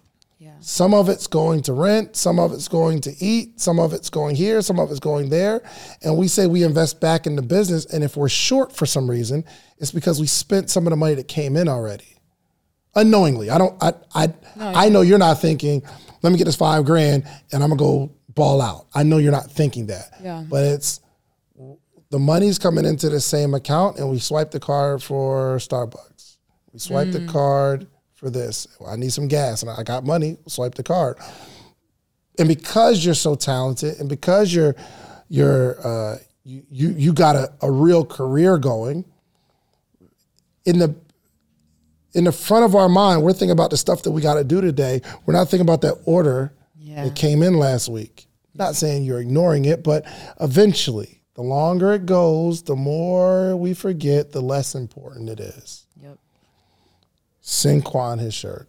Some 0.60 0.94
of 0.94 1.10
it's 1.10 1.28
going 1.28 1.62
to 1.64 1.74
rent, 1.74 2.16
some 2.16 2.40
of 2.40 2.52
it's 2.54 2.68
going 2.68 3.02
to 3.02 3.14
eat, 3.24 3.60
some 3.60 3.80
of 3.80 3.94
it's 3.94 4.10
going 4.10 4.36
here, 4.36 4.62
some 4.62 4.80
of 4.80 4.90
it's 4.92 5.00
going 5.00 5.30
there. 5.30 5.62
And 6.04 6.18
we 6.18 6.28
say 6.28 6.48
we 6.48 6.64
invest 6.64 7.00
back 7.00 7.26
in 7.26 7.36
the 7.36 7.42
business. 7.42 7.86
And 7.86 8.04
if 8.04 8.18
we're 8.18 8.30
short 8.30 8.76
for 8.76 8.86
some 8.86 9.10
reason, 9.10 9.46
it's 9.78 9.92
because 9.92 10.20
we 10.20 10.28
spent 10.28 10.70
some 10.70 10.86
of 10.88 10.92
the 10.92 10.98
money 10.98 11.16
that 11.16 11.28
came 11.28 11.56
in 11.56 11.68
already. 11.68 12.18
unknowingly. 12.96 13.50
I 13.50 13.58
don't. 13.58 13.82
I 13.82 13.94
I 14.14 14.34
I 14.58 14.90
know 14.90 15.02
you're 15.02 15.18
not 15.18 15.40
thinking. 15.40 15.84
Let 16.22 16.32
me 16.32 16.38
get 16.38 16.46
this 16.46 16.56
five 16.56 16.86
grand 16.86 17.24
and 17.52 17.64
I'm 17.64 17.70
gonna 17.70 17.80
go 17.80 18.12
ball 18.30 18.62
out. 18.62 18.88
I 18.94 19.04
know 19.04 19.18
you're 19.18 19.32
not 19.32 19.50
thinking 19.52 19.88
that. 19.88 20.10
Yeah. 20.22 20.44
But 20.48 20.64
it's 20.64 21.00
the 22.10 22.20
money's 22.20 22.58
coming 22.58 22.86
into 22.86 23.10
the 23.10 23.20
same 23.20 23.54
account, 23.54 23.98
and 23.98 24.10
we 24.10 24.20
swipe 24.20 24.52
the 24.52 24.60
card 24.60 25.04
for 25.04 25.58
Starbucks. 25.58 26.38
We 26.72 26.80
swipe 26.80 27.12
the 27.12 27.20
mm. 27.20 27.30
card 27.30 27.88
for 28.18 28.30
this. 28.30 28.68
I 28.86 28.96
need 28.98 29.14
some 29.14 29.28
gas, 29.28 29.62
and 29.62 29.72
I 29.72 29.84
got 29.84 30.04
money. 30.04 30.38
Swipe 30.48 30.76
the 30.76 30.84
card. 30.84 31.18
And 32.40 32.48
because 32.48 33.06
you're 33.06 33.14
so 33.16 33.36
talented, 33.36 34.00
and 34.00 34.10
because 34.10 34.54
you're 34.54 34.76
you're 35.30 35.86
uh, 35.88 36.18
you 36.44 36.64
you 36.70 36.90
you 36.90 37.14
got 37.14 37.36
a, 37.36 37.52
a 37.62 37.72
real 37.72 38.06
career 38.06 38.58
going. 38.58 39.06
In 40.66 40.80
the 40.80 40.96
in 42.14 42.24
the 42.26 42.32
front 42.32 42.66
of 42.66 42.76
our 42.76 42.90
mind, 42.90 43.22
we're 43.24 43.32
thinking 43.32 43.52
about 43.52 43.70
the 43.70 43.78
stuff 43.78 44.04
that 44.04 44.12
we 44.12 44.22
got 44.22 44.36
to 44.36 44.44
do 44.44 44.60
today. 44.60 45.02
We're 45.26 45.34
not 45.34 45.50
thinking 45.50 45.66
about 45.68 45.82
that 45.82 46.02
order 46.06 46.54
Yeah. 46.78 47.06
that 47.06 47.16
came 47.16 47.44
in 47.44 47.54
last 47.58 47.90
week. 47.90 48.28
Not 48.56 48.76
saying 48.76 49.04
you're 49.04 49.20
ignoring 49.20 49.66
it, 49.66 49.84
but 49.84 50.06
eventually, 50.42 51.22
the 51.36 51.44
longer 51.44 51.94
it 51.94 52.06
goes, 52.08 52.64
the 52.64 52.76
more 52.76 53.56
we 53.56 53.74
forget, 53.76 54.32
the 54.32 54.42
less 54.42 54.74
important 54.74 55.30
it 55.30 55.40
is. 55.40 55.86
Yep. 56.02 56.18
Send 57.50 57.86
Quan 57.86 58.20
his 58.20 58.34
shirt 58.34 58.68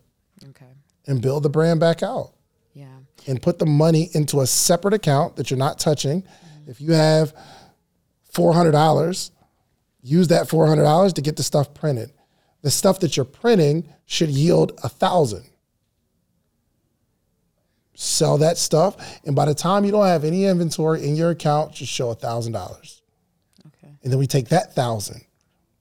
Okay. 0.50 0.64
and 1.08 1.20
build 1.20 1.42
the 1.42 1.48
brand 1.48 1.80
back 1.80 2.00
out 2.00 2.34
Yeah. 2.74 2.86
and 3.26 3.42
put 3.42 3.58
the 3.58 3.66
money 3.66 4.08
into 4.12 4.40
a 4.40 4.46
separate 4.46 4.94
account 4.94 5.34
that 5.34 5.50
you're 5.50 5.58
not 5.58 5.80
touching. 5.80 6.22
Mm-hmm. 6.22 6.70
If 6.70 6.80
you 6.80 6.92
have 6.92 7.34
$400, 8.32 9.30
use 10.00 10.28
that 10.28 10.46
$400 10.48 11.12
to 11.14 11.20
get 11.20 11.34
the 11.34 11.42
stuff 11.42 11.74
printed. 11.74 12.12
The 12.62 12.70
stuff 12.70 13.00
that 13.00 13.16
you're 13.16 13.24
printing 13.24 13.88
should 14.06 14.28
yield 14.30 14.78
a 14.84 14.88
thousand. 14.88 15.42
Sell 17.94 18.38
that 18.38 18.58
stuff, 18.58 19.18
and 19.24 19.34
by 19.34 19.44
the 19.46 19.54
time 19.56 19.84
you 19.84 19.90
don't 19.90 20.06
have 20.06 20.22
any 20.22 20.44
inventory 20.44 21.04
in 21.04 21.16
your 21.16 21.30
account, 21.30 21.72
just 21.72 21.90
show 21.90 22.10
a 22.10 22.14
thousand 22.14 22.52
dollars. 22.52 23.02
Okay. 23.66 23.92
And 24.04 24.12
then 24.12 24.20
we 24.20 24.28
take 24.28 24.50
that 24.50 24.72
thousand 24.76 25.22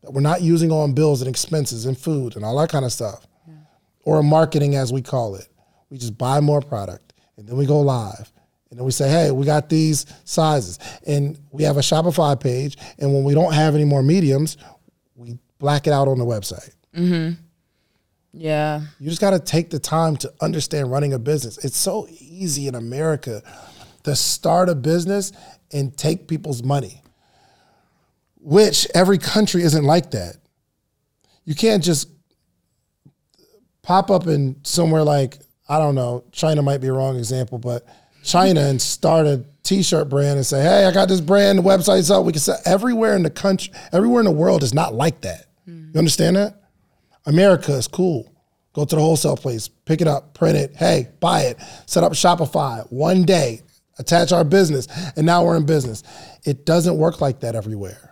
that 0.08 0.14
we're 0.14 0.22
not 0.22 0.42
using 0.42 0.72
on 0.72 0.94
bills 0.94 1.22
and 1.22 1.28
expenses 1.28 1.86
and 1.86 1.98
food 1.98 2.38
and 2.38 2.46
all 2.46 2.58
that 2.58 2.70
kind 2.70 2.86
of 2.86 2.94
stuff, 2.94 3.28
or 4.06 4.24
marketing 4.24 4.76
as 4.76 4.94
we 4.94 5.02
call 5.02 5.36
it. 5.36 5.50
We 5.90 5.98
just 5.98 6.18
buy 6.18 6.40
more 6.40 6.62
product 6.62 7.12
and 7.36 7.46
then 7.46 7.58
we 7.58 7.66
go 7.66 7.82
live. 7.82 8.32
And 8.70 8.80
then 8.80 8.86
we 8.86 8.92
say, 8.92 9.10
hey, 9.10 9.32
we 9.32 9.46
got 9.46 9.68
these 9.68 10.06
sizes. 10.24 10.80
And 11.06 11.38
we 11.52 11.64
have 11.64 11.76
a 11.76 11.82
Shopify 11.82 12.40
page. 12.40 12.78
And 13.00 13.14
when 13.14 13.26
we 13.26 13.34
don't 13.34 13.54
have 13.54 13.76
any 13.76 13.84
more 13.84 14.02
mediums, 14.02 14.56
we 15.16 15.38
black 15.60 15.88
it 15.88 15.94
out 15.94 16.08
on 16.08 16.18
the 16.18 16.26
website. 16.26 16.74
Mm-hmm. 16.96 17.42
Yeah. 18.32 18.82
You 19.00 19.10
just 19.10 19.20
got 19.20 19.32
to 19.32 19.40
take 19.40 19.70
the 19.70 19.80
time 19.80 20.16
to 20.18 20.34
understand 20.40 20.90
running 20.90 21.12
a 21.12 21.20
business. 21.20 21.58
It's 21.66 21.78
so 21.78 22.08
easy 22.22 22.70
in 22.70 22.76
America 22.76 23.42
to 24.04 24.16
start 24.16 24.70
a 24.70 24.76
business 24.76 25.34
and 25.74 25.98
take 25.98 26.30
people's 26.30 26.64
money, 26.64 27.02
which 28.40 28.88
every 28.94 29.18
country 29.18 29.64
isn't 29.64 29.84
like 29.84 30.12
that. 30.12 30.38
You 31.46 31.56
can't 31.56 31.84
just 31.84 32.10
pop 33.82 34.12
up 34.12 34.28
in 34.28 34.58
somewhere 34.64 35.04
like, 35.04 35.38
I 35.70 35.80
don't 35.80 35.96
know, 35.96 36.24
China 36.32 36.62
might 36.62 36.80
be 36.80 36.88
a 36.88 36.94
wrong 36.94 37.18
example, 37.18 37.58
but 37.58 37.86
China 38.24 38.62
and 38.62 38.82
start 38.82 39.26
a 39.26 39.44
t-shirt 39.64 40.10
brand 40.10 40.38
and 40.38 40.46
say, 40.46 40.62
hey, 40.62 40.86
I 40.86 40.92
got 40.92 41.08
this 41.08 41.22
brand, 41.22 41.60
the 41.60 41.64
website's 41.64 42.12
up. 42.12 42.26
We 42.26 42.34
can 42.34 42.42
sell 42.42 42.60
everywhere 42.66 43.16
in 43.16 43.24
the 43.24 43.30
country, 43.30 43.74
everywhere 43.92 44.22
in 44.22 44.26
the 44.26 44.32
world 44.32 44.64
is 44.64 44.74
not 44.74 44.94
like 44.94 45.22
that. 45.22 45.46
Hmm. 45.66 45.90
You 45.94 46.00
understand 46.00 46.36
that? 46.36 46.62
America 47.26 47.74
is 47.74 47.88
cool. 47.88 48.34
Go 48.74 48.86
to 48.86 48.96
the 48.96 49.02
wholesale 49.02 49.38
place, 49.38 49.68
pick 49.68 50.02
it 50.02 50.08
up, 50.08 50.34
print 50.34 50.56
it. 50.56 50.76
Hey, 50.76 51.10
buy 51.20 51.42
it. 51.42 51.58
Set 51.86 52.04
up 52.04 52.12
Shopify 52.12 52.90
one 52.92 53.24
day, 53.24 53.62
attach 53.98 54.32
our 54.32 54.44
business, 54.44 54.88
and 55.16 55.26
now 55.26 55.44
we're 55.44 55.58
in 55.58 55.66
business. 55.66 56.04
It 56.46 56.66
doesn't 56.66 56.96
work 56.98 57.20
like 57.20 57.40
that 57.40 57.56
everywhere. 57.56 58.07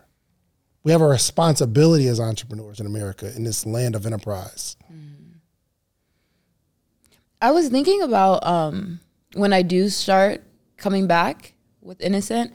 We 0.86 0.91
have 0.91 1.02
a 1.02 1.08
responsibility 1.08 2.08
as 2.08 2.19
entrepreneurs 2.19 2.80
in 2.80 2.86
America 2.86 3.36
in 3.36 3.43
this 3.43 3.65
land 3.65 3.95
of 3.95 4.06
enterprise. 4.06 4.78
I 7.41 7.50
was 7.50 7.69
thinking 7.69 8.04
about 8.04 8.45
um, 8.45 9.00
when 9.34 9.52
I 9.52 9.63
do 9.63 9.89
start 9.89 10.43
coming 10.78 11.08
back 11.08 11.54
with 11.82 12.00
Innocent, 12.02 12.54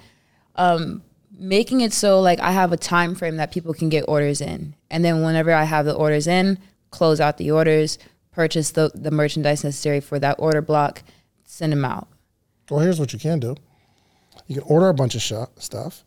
um, 0.55 1.03
making 1.37 1.81
it 1.81 1.93
so 1.93 2.21
like 2.21 2.38
I 2.38 2.53
have 2.53 2.73
a 2.73 2.77
time 2.77 3.16
frame 3.16 3.37
that 3.38 3.51
people 3.51 3.75
can 3.75 3.88
get 3.88 4.05
orders 4.07 4.40
in, 4.40 4.77
and 4.93 5.05
then 5.05 5.25
whenever 5.25 5.53
I 5.53 5.64
have 5.64 5.85
the 5.85 5.95
orders 5.95 6.29
in, 6.29 6.57
close 6.90 7.21
out 7.21 7.37
the 7.37 7.51
orders, 7.51 7.99
purchase 8.31 8.71
the 8.71 8.93
the 8.95 9.11
merchandise 9.11 9.64
necessary 9.64 9.99
for 9.99 10.21
that 10.21 10.37
order 10.38 10.62
block, 10.62 11.03
send 11.45 11.73
them 11.73 11.85
out. 11.85 12.07
Well, 12.71 12.79
here's 12.79 13.01
what 13.01 13.12
you 13.12 13.19
can 13.19 13.40
do 13.40 13.57
you 14.47 14.55
can 14.55 14.64
order 14.69 14.88
a 14.88 14.95
bunch 14.95 15.16
of 15.16 15.23
sh- 15.23 15.33
stuff, 15.59 16.05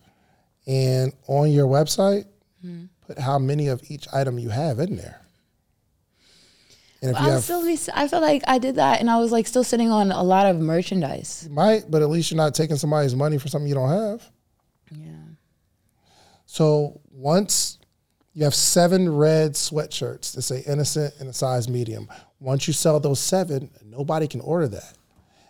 and 0.67 1.13
on 1.27 1.51
your 1.51 1.67
website, 1.67 2.25
hmm. 2.61 2.85
put 3.05 3.19
how 3.19 3.39
many 3.39 3.67
of 3.67 3.81
each 3.89 4.07
item 4.13 4.37
you 4.39 4.49
have 4.49 4.79
in 4.79 4.95
there. 4.95 5.21
And 7.01 7.11
if 7.11 7.19
you 7.19 7.27
I 7.27 7.31
have 7.31 7.43
still 7.43 7.65
be, 7.65 7.77
I 7.93 8.07
feel 8.07 8.21
like 8.21 8.43
I 8.47 8.59
did 8.59 8.75
that, 8.75 9.01
and 9.01 9.09
I 9.09 9.19
was 9.19 9.31
like 9.31 9.45
still 9.45 9.65
sitting 9.65 9.91
on 9.91 10.11
a 10.11 10.23
lot 10.23 10.45
of 10.45 10.57
merchandise. 10.59 11.49
might, 11.51 11.91
but 11.91 12.01
at 12.01 12.09
least 12.09 12.31
you're 12.31 12.37
not 12.37 12.55
taking 12.55 12.77
somebody's 12.77 13.13
money 13.13 13.37
for 13.37 13.49
something 13.49 13.67
you 13.67 13.75
don't 13.75 13.89
have. 13.89 14.31
Yeah. 14.89 15.15
So 16.45 17.01
once 17.11 17.79
you 18.33 18.45
have 18.45 18.55
seven 18.55 19.13
red 19.13 19.51
sweatshirts 19.51 20.33
that 20.35 20.43
say 20.43 20.63
innocent 20.65 21.13
in 21.19 21.27
a 21.27 21.33
size 21.33 21.67
medium, 21.67 22.07
once 22.39 22.67
you 22.67 22.73
sell 22.73 22.99
those 22.99 23.19
seven, 23.19 23.69
nobody 23.83 24.27
can 24.27 24.39
order 24.39 24.67
that. 24.69 24.93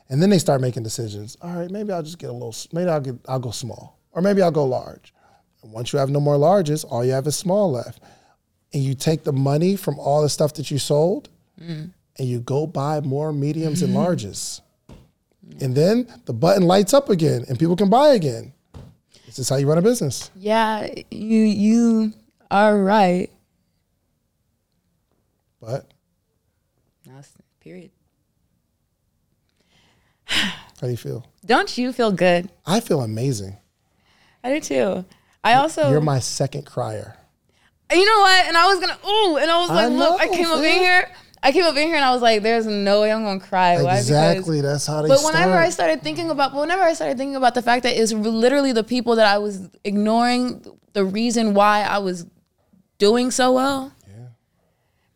And 0.10 0.22
then 0.22 0.30
they 0.30 0.40
start 0.40 0.60
making 0.60 0.84
decisions. 0.84 1.38
All 1.42 1.54
right, 1.56 1.70
maybe 1.70 1.92
I'll 1.92 2.04
just 2.04 2.20
get 2.20 2.30
a 2.30 2.34
little, 2.34 2.56
maybe 2.72 2.90
I'll 2.90 3.00
get, 3.00 3.16
I'll 3.28 3.40
go 3.40 3.52
small, 3.52 4.00
or 4.14 4.22
maybe 4.22 4.42
I'll 4.42 4.52
go 4.52 4.66
large. 4.66 5.14
And 5.62 5.72
once 5.72 5.94
you 5.94 6.00
have 6.00 6.10
no 6.10 6.20
more 6.20 6.36
larges, 6.36 6.86
all 6.88 7.04
you 7.04 7.12
have 7.12 7.28
is 7.28 7.36
small 7.36 7.72
left. 7.72 8.02
And 8.74 8.84
you 8.84 8.96
take 8.96 9.24
the 9.24 9.34
money 9.34 9.76
from 9.76 10.00
all 10.00 10.22
the 10.22 10.30
stuff 10.30 10.54
that 10.56 10.72
you 10.72 10.80
sold, 10.80 11.30
mm. 11.62 11.92
and 12.18 12.28
you 12.28 12.40
go 12.40 12.66
buy 12.66 13.02
more 13.02 13.32
mediums 13.32 13.82
and 13.82 13.94
larges. 13.96 14.62
And 15.62 15.76
then 15.76 16.08
the 16.26 16.34
button 16.34 16.64
lights 16.64 16.94
up 16.94 17.10
again, 17.10 17.46
and 17.48 17.60
people 17.60 17.76
can 17.76 17.90
buy 17.90 18.10
again. 18.10 18.54
This 19.26 19.40
is 19.40 19.50
how 19.50 19.58
you 19.58 19.68
run 19.68 19.78
a 19.78 19.82
business. 19.82 20.32
Yeah, 20.36 20.88
you 21.12 21.40
you 21.40 22.14
are 22.52 22.78
right. 22.78 23.30
But 25.60 25.88
That's 27.06 27.32
period. 27.60 27.92
how 30.26 30.52
do 30.82 30.90
you 30.90 30.98
feel? 30.98 31.26
Don't 31.46 31.78
you 31.78 31.94
feel 31.94 32.12
good? 32.12 32.50
I 32.66 32.80
feel 32.80 33.02
amazing. 33.02 33.58
I 34.44 34.50
do 34.54 34.60
too. 34.60 35.06
I 35.44 35.56
also 35.56 35.90
You're 35.90 36.02
my 36.02 36.20
second 36.20 36.66
crier. 36.66 37.18
You 37.92 38.06
know 38.06 38.20
what? 38.20 38.46
And 38.48 38.58
I 38.58 38.68
was 38.68 38.80
gonna 38.80 38.98
ooh, 39.08 39.38
and 39.38 39.52
I 39.52 39.60
was 39.60 39.70
I 39.70 39.88
like, 39.88 39.98
look, 39.98 40.22
I 40.22 40.28
came 40.28 40.48
up 40.48 40.60
in 40.60 40.80
here. 40.80 41.10
I 41.46 41.52
came 41.52 41.66
up 41.66 41.76
in 41.76 41.88
here 41.88 41.96
and 41.98 42.06
I 42.06 42.14
was 42.14 42.22
like, 42.22 42.42
there's 42.42 42.66
no 42.66 43.02
way 43.02 43.12
I'm 43.12 43.24
gonna 43.24 43.40
cry. 43.40 43.76
Why? 43.76 43.82
Because- 43.82 44.10
Exactly. 44.10 44.62
That's 44.62 44.88
how 44.88 45.02
they 45.02 45.10
but 45.10 45.20
start. 45.20 45.34
whenever 45.34 45.56
I 45.56 45.70
started 45.70 46.02
thinking 46.02 46.30
about, 46.30 46.54
but 46.54 46.62
whenever 46.62 46.82
I 46.84 46.94
started 46.94 47.18
thinking 47.18 47.36
about 47.36 47.54
the 47.54 47.62
fact 47.62 47.84
that 47.84 47.96
it's 47.96 48.14
literally 48.14 48.72
the 48.72 48.84
people 48.84 49.18
that 49.18 49.28
I 49.28 49.38
was 49.38 49.70
ignoring, 49.84 50.66
the 50.94 51.04
reason 51.04 51.54
why 51.54 51.84
I 51.84 51.98
was 51.98 52.26
doing 52.98 53.30
so 53.32 53.52
well. 53.52 53.92
Yeah. 54.08 54.14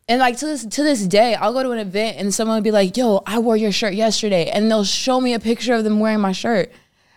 And 0.09 0.19
like 0.19 0.37
to 0.37 0.45
this 0.45 0.65
to 0.65 0.83
this 0.83 1.07
day, 1.07 1.35
I'll 1.35 1.53
go 1.53 1.63
to 1.63 1.71
an 1.71 1.79
event 1.79 2.17
and 2.17 2.33
someone 2.33 2.57
will 2.57 2.63
be 2.63 2.71
like, 2.71 2.97
"Yo, 2.97 3.23
I 3.25 3.39
wore 3.39 3.55
your 3.55 3.71
shirt 3.71 3.93
yesterday," 3.93 4.49
and 4.49 4.69
they'll 4.69 4.83
show 4.83 5.21
me 5.21 5.33
a 5.33 5.39
picture 5.39 5.73
of 5.73 5.85
them 5.85 5.99
wearing 6.01 6.19
my 6.19 6.33
shirt, 6.33 6.69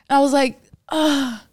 and 0.09 0.17
I 0.17 0.21
was 0.21 0.33
like, 0.33 0.61
"Ah, 0.89 1.45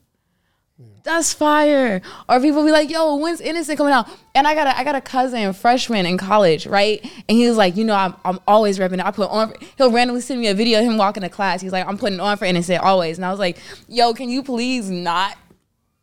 that's 1.04 1.34
fire." 1.34 2.02
Or 2.30 2.40
people 2.40 2.64
be 2.64 2.72
like, 2.72 2.90
"Yo, 2.90 3.16
when's 3.16 3.42
Innocent 3.42 3.78
coming 3.78 3.94
out?" 3.94 4.08
And 4.36 4.48
I 4.48 4.56
got 4.56 4.68
a 4.68 4.78
I 4.78 4.84
got 4.84 4.96
a 4.96 5.02
cousin, 5.02 5.52
freshman 5.54 6.06
in 6.06 6.18
college, 6.18 6.68
right? 6.68 7.02
And 7.28 7.38
he 7.38 7.48
was 7.48 7.58
like, 7.58 7.76
"You 7.76 7.86
know, 7.86 7.96
I'm 7.96 8.16
I'm 8.26 8.40
always 8.48 8.80
repping. 8.80 9.00
it. 9.00 9.06
I 9.06 9.12
put 9.12 9.30
on. 9.30 9.54
He'll 9.78 9.92
randomly 9.92 10.22
send 10.22 10.40
me 10.40 10.48
a 10.48 10.54
video 10.54 10.80
of 10.80 10.86
him 10.86 10.98
walking 10.98 11.24
to 11.24 11.30
class. 11.30 11.62
He's 11.62 11.72
like, 11.72 11.88
"I'm 11.88 11.98
putting 11.98 12.20
on 12.20 12.38
for 12.38 12.46
Innocent 12.46 12.84
always," 12.84 13.18
and 13.18 13.26
I 13.26 13.32
was 13.32 13.40
like, 13.40 13.58
"Yo, 13.88 14.14
can 14.14 14.30
you 14.30 14.44
please 14.44 14.90
not 14.90 15.38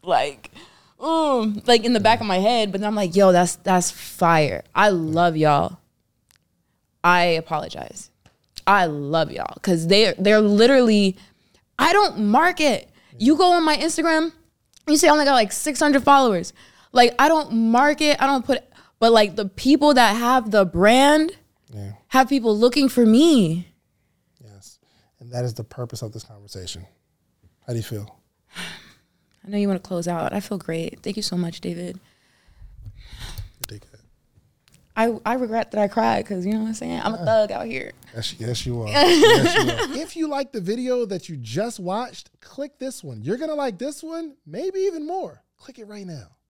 like?" 0.03 0.51
um, 1.05 1.63
like 1.67 1.85
in 1.85 1.93
the 1.93 2.01
back 2.01 2.21
of 2.21 2.27
my 2.27 2.39
head, 2.39 2.73
but 2.73 2.81
then 2.81 2.89
I'm 2.89 2.95
like, 2.95 3.15
yo, 3.15 3.33
that's 3.33 3.57
that's 3.57 3.91
fire. 3.91 4.63
I 4.75 4.89
love 4.89 5.37
y'all. 5.37 5.79
I 7.03 7.25
apologize. 7.25 8.11
I 8.67 8.87
love 8.87 9.31
y'all 9.31 9.55
because 9.55 9.87
they 9.87 10.15
they're 10.19 10.41
literally. 10.41 11.17
I 11.79 11.93
don't 11.93 12.19
market. 12.27 12.89
You 13.19 13.37
go 13.37 13.53
on 13.53 13.65
my 13.65 13.77
Instagram, 13.77 14.33
you 14.87 14.97
say 14.97 15.09
oh 15.09 15.11
I 15.11 15.13
only 15.15 15.25
got 15.25 15.35
like 15.35 15.53
600 15.53 16.03
followers. 16.03 16.53
Like 16.93 17.15
I 17.19 17.29
don't 17.29 17.53
market. 17.53 18.23
I 18.23 18.27
don't 18.27 18.45
put. 18.45 18.63
But 19.01 19.13
like 19.13 19.37
the 19.37 19.47
people 19.47 19.95
that 19.95 20.17
have 20.17 20.51
the 20.51 20.65
brand 20.65 21.33
Yeah. 21.73 21.93
have 22.09 22.29
people 22.29 22.57
looking 22.57 22.89
for 22.89 23.05
me. 23.05 23.69
Yes. 24.43 24.79
And 25.21 25.33
that 25.33 25.45
is 25.45 25.55
the 25.55 25.65
purpose 25.65 26.03
of 26.03 26.13
this 26.13 26.25
conversation. 26.25 26.87
How 27.67 27.73
do 27.73 27.79
you 27.79 27.83
feel? 27.83 28.19
I 28.57 29.51
know 29.51 29.59
you 29.59 29.69
want 29.69 29.83
to 29.83 29.87
close 29.87 30.09
out. 30.09 30.33
I 30.33 30.41
feel 30.41 30.59
great. 30.59 31.01
Thank 31.03 31.17
you 31.17 31.23
so 31.23 31.37
much, 31.37 31.61
David. 31.61 31.99
You 32.85 33.67
did 33.67 33.81
good. 33.81 33.94
I, 34.97 35.19
I 35.27 35.35
regret 35.35 35.73
that 35.73 35.81
I 35.81 35.89
cried 35.89 36.25
because 36.25 36.47
you 36.47 36.53
know 36.53 36.61
what 36.61 36.69
I'm 36.69 36.75
saying. 36.75 37.01
I'm 37.03 37.15
a 37.15 37.25
thug 37.25 37.51
out 37.51 37.67
here. 37.67 37.93
Yes, 38.15 38.35
yes, 38.39 38.67
you 38.67 38.83
are. 38.83 38.89
Yes, 38.89 39.55
you 39.55 39.71
are. 39.71 40.03
if 40.03 40.17
you 40.17 40.29
like 40.29 40.53
the 40.53 40.61
video 40.61 41.05
that 41.07 41.29
you 41.29 41.37
just 41.37 41.81
watched, 41.81 42.31
click 42.41 42.79
this 42.79 43.03
one. 43.03 43.23
You're 43.23 43.37
gonna 43.37 43.55
like 43.55 43.79
this 43.79 44.03
one, 44.03 44.37
maybe 44.47 44.81
even 44.81 45.07
more. 45.07 45.43
Click 45.59 45.79
it 45.79 45.87
right 45.89 46.07
now. 46.07 46.37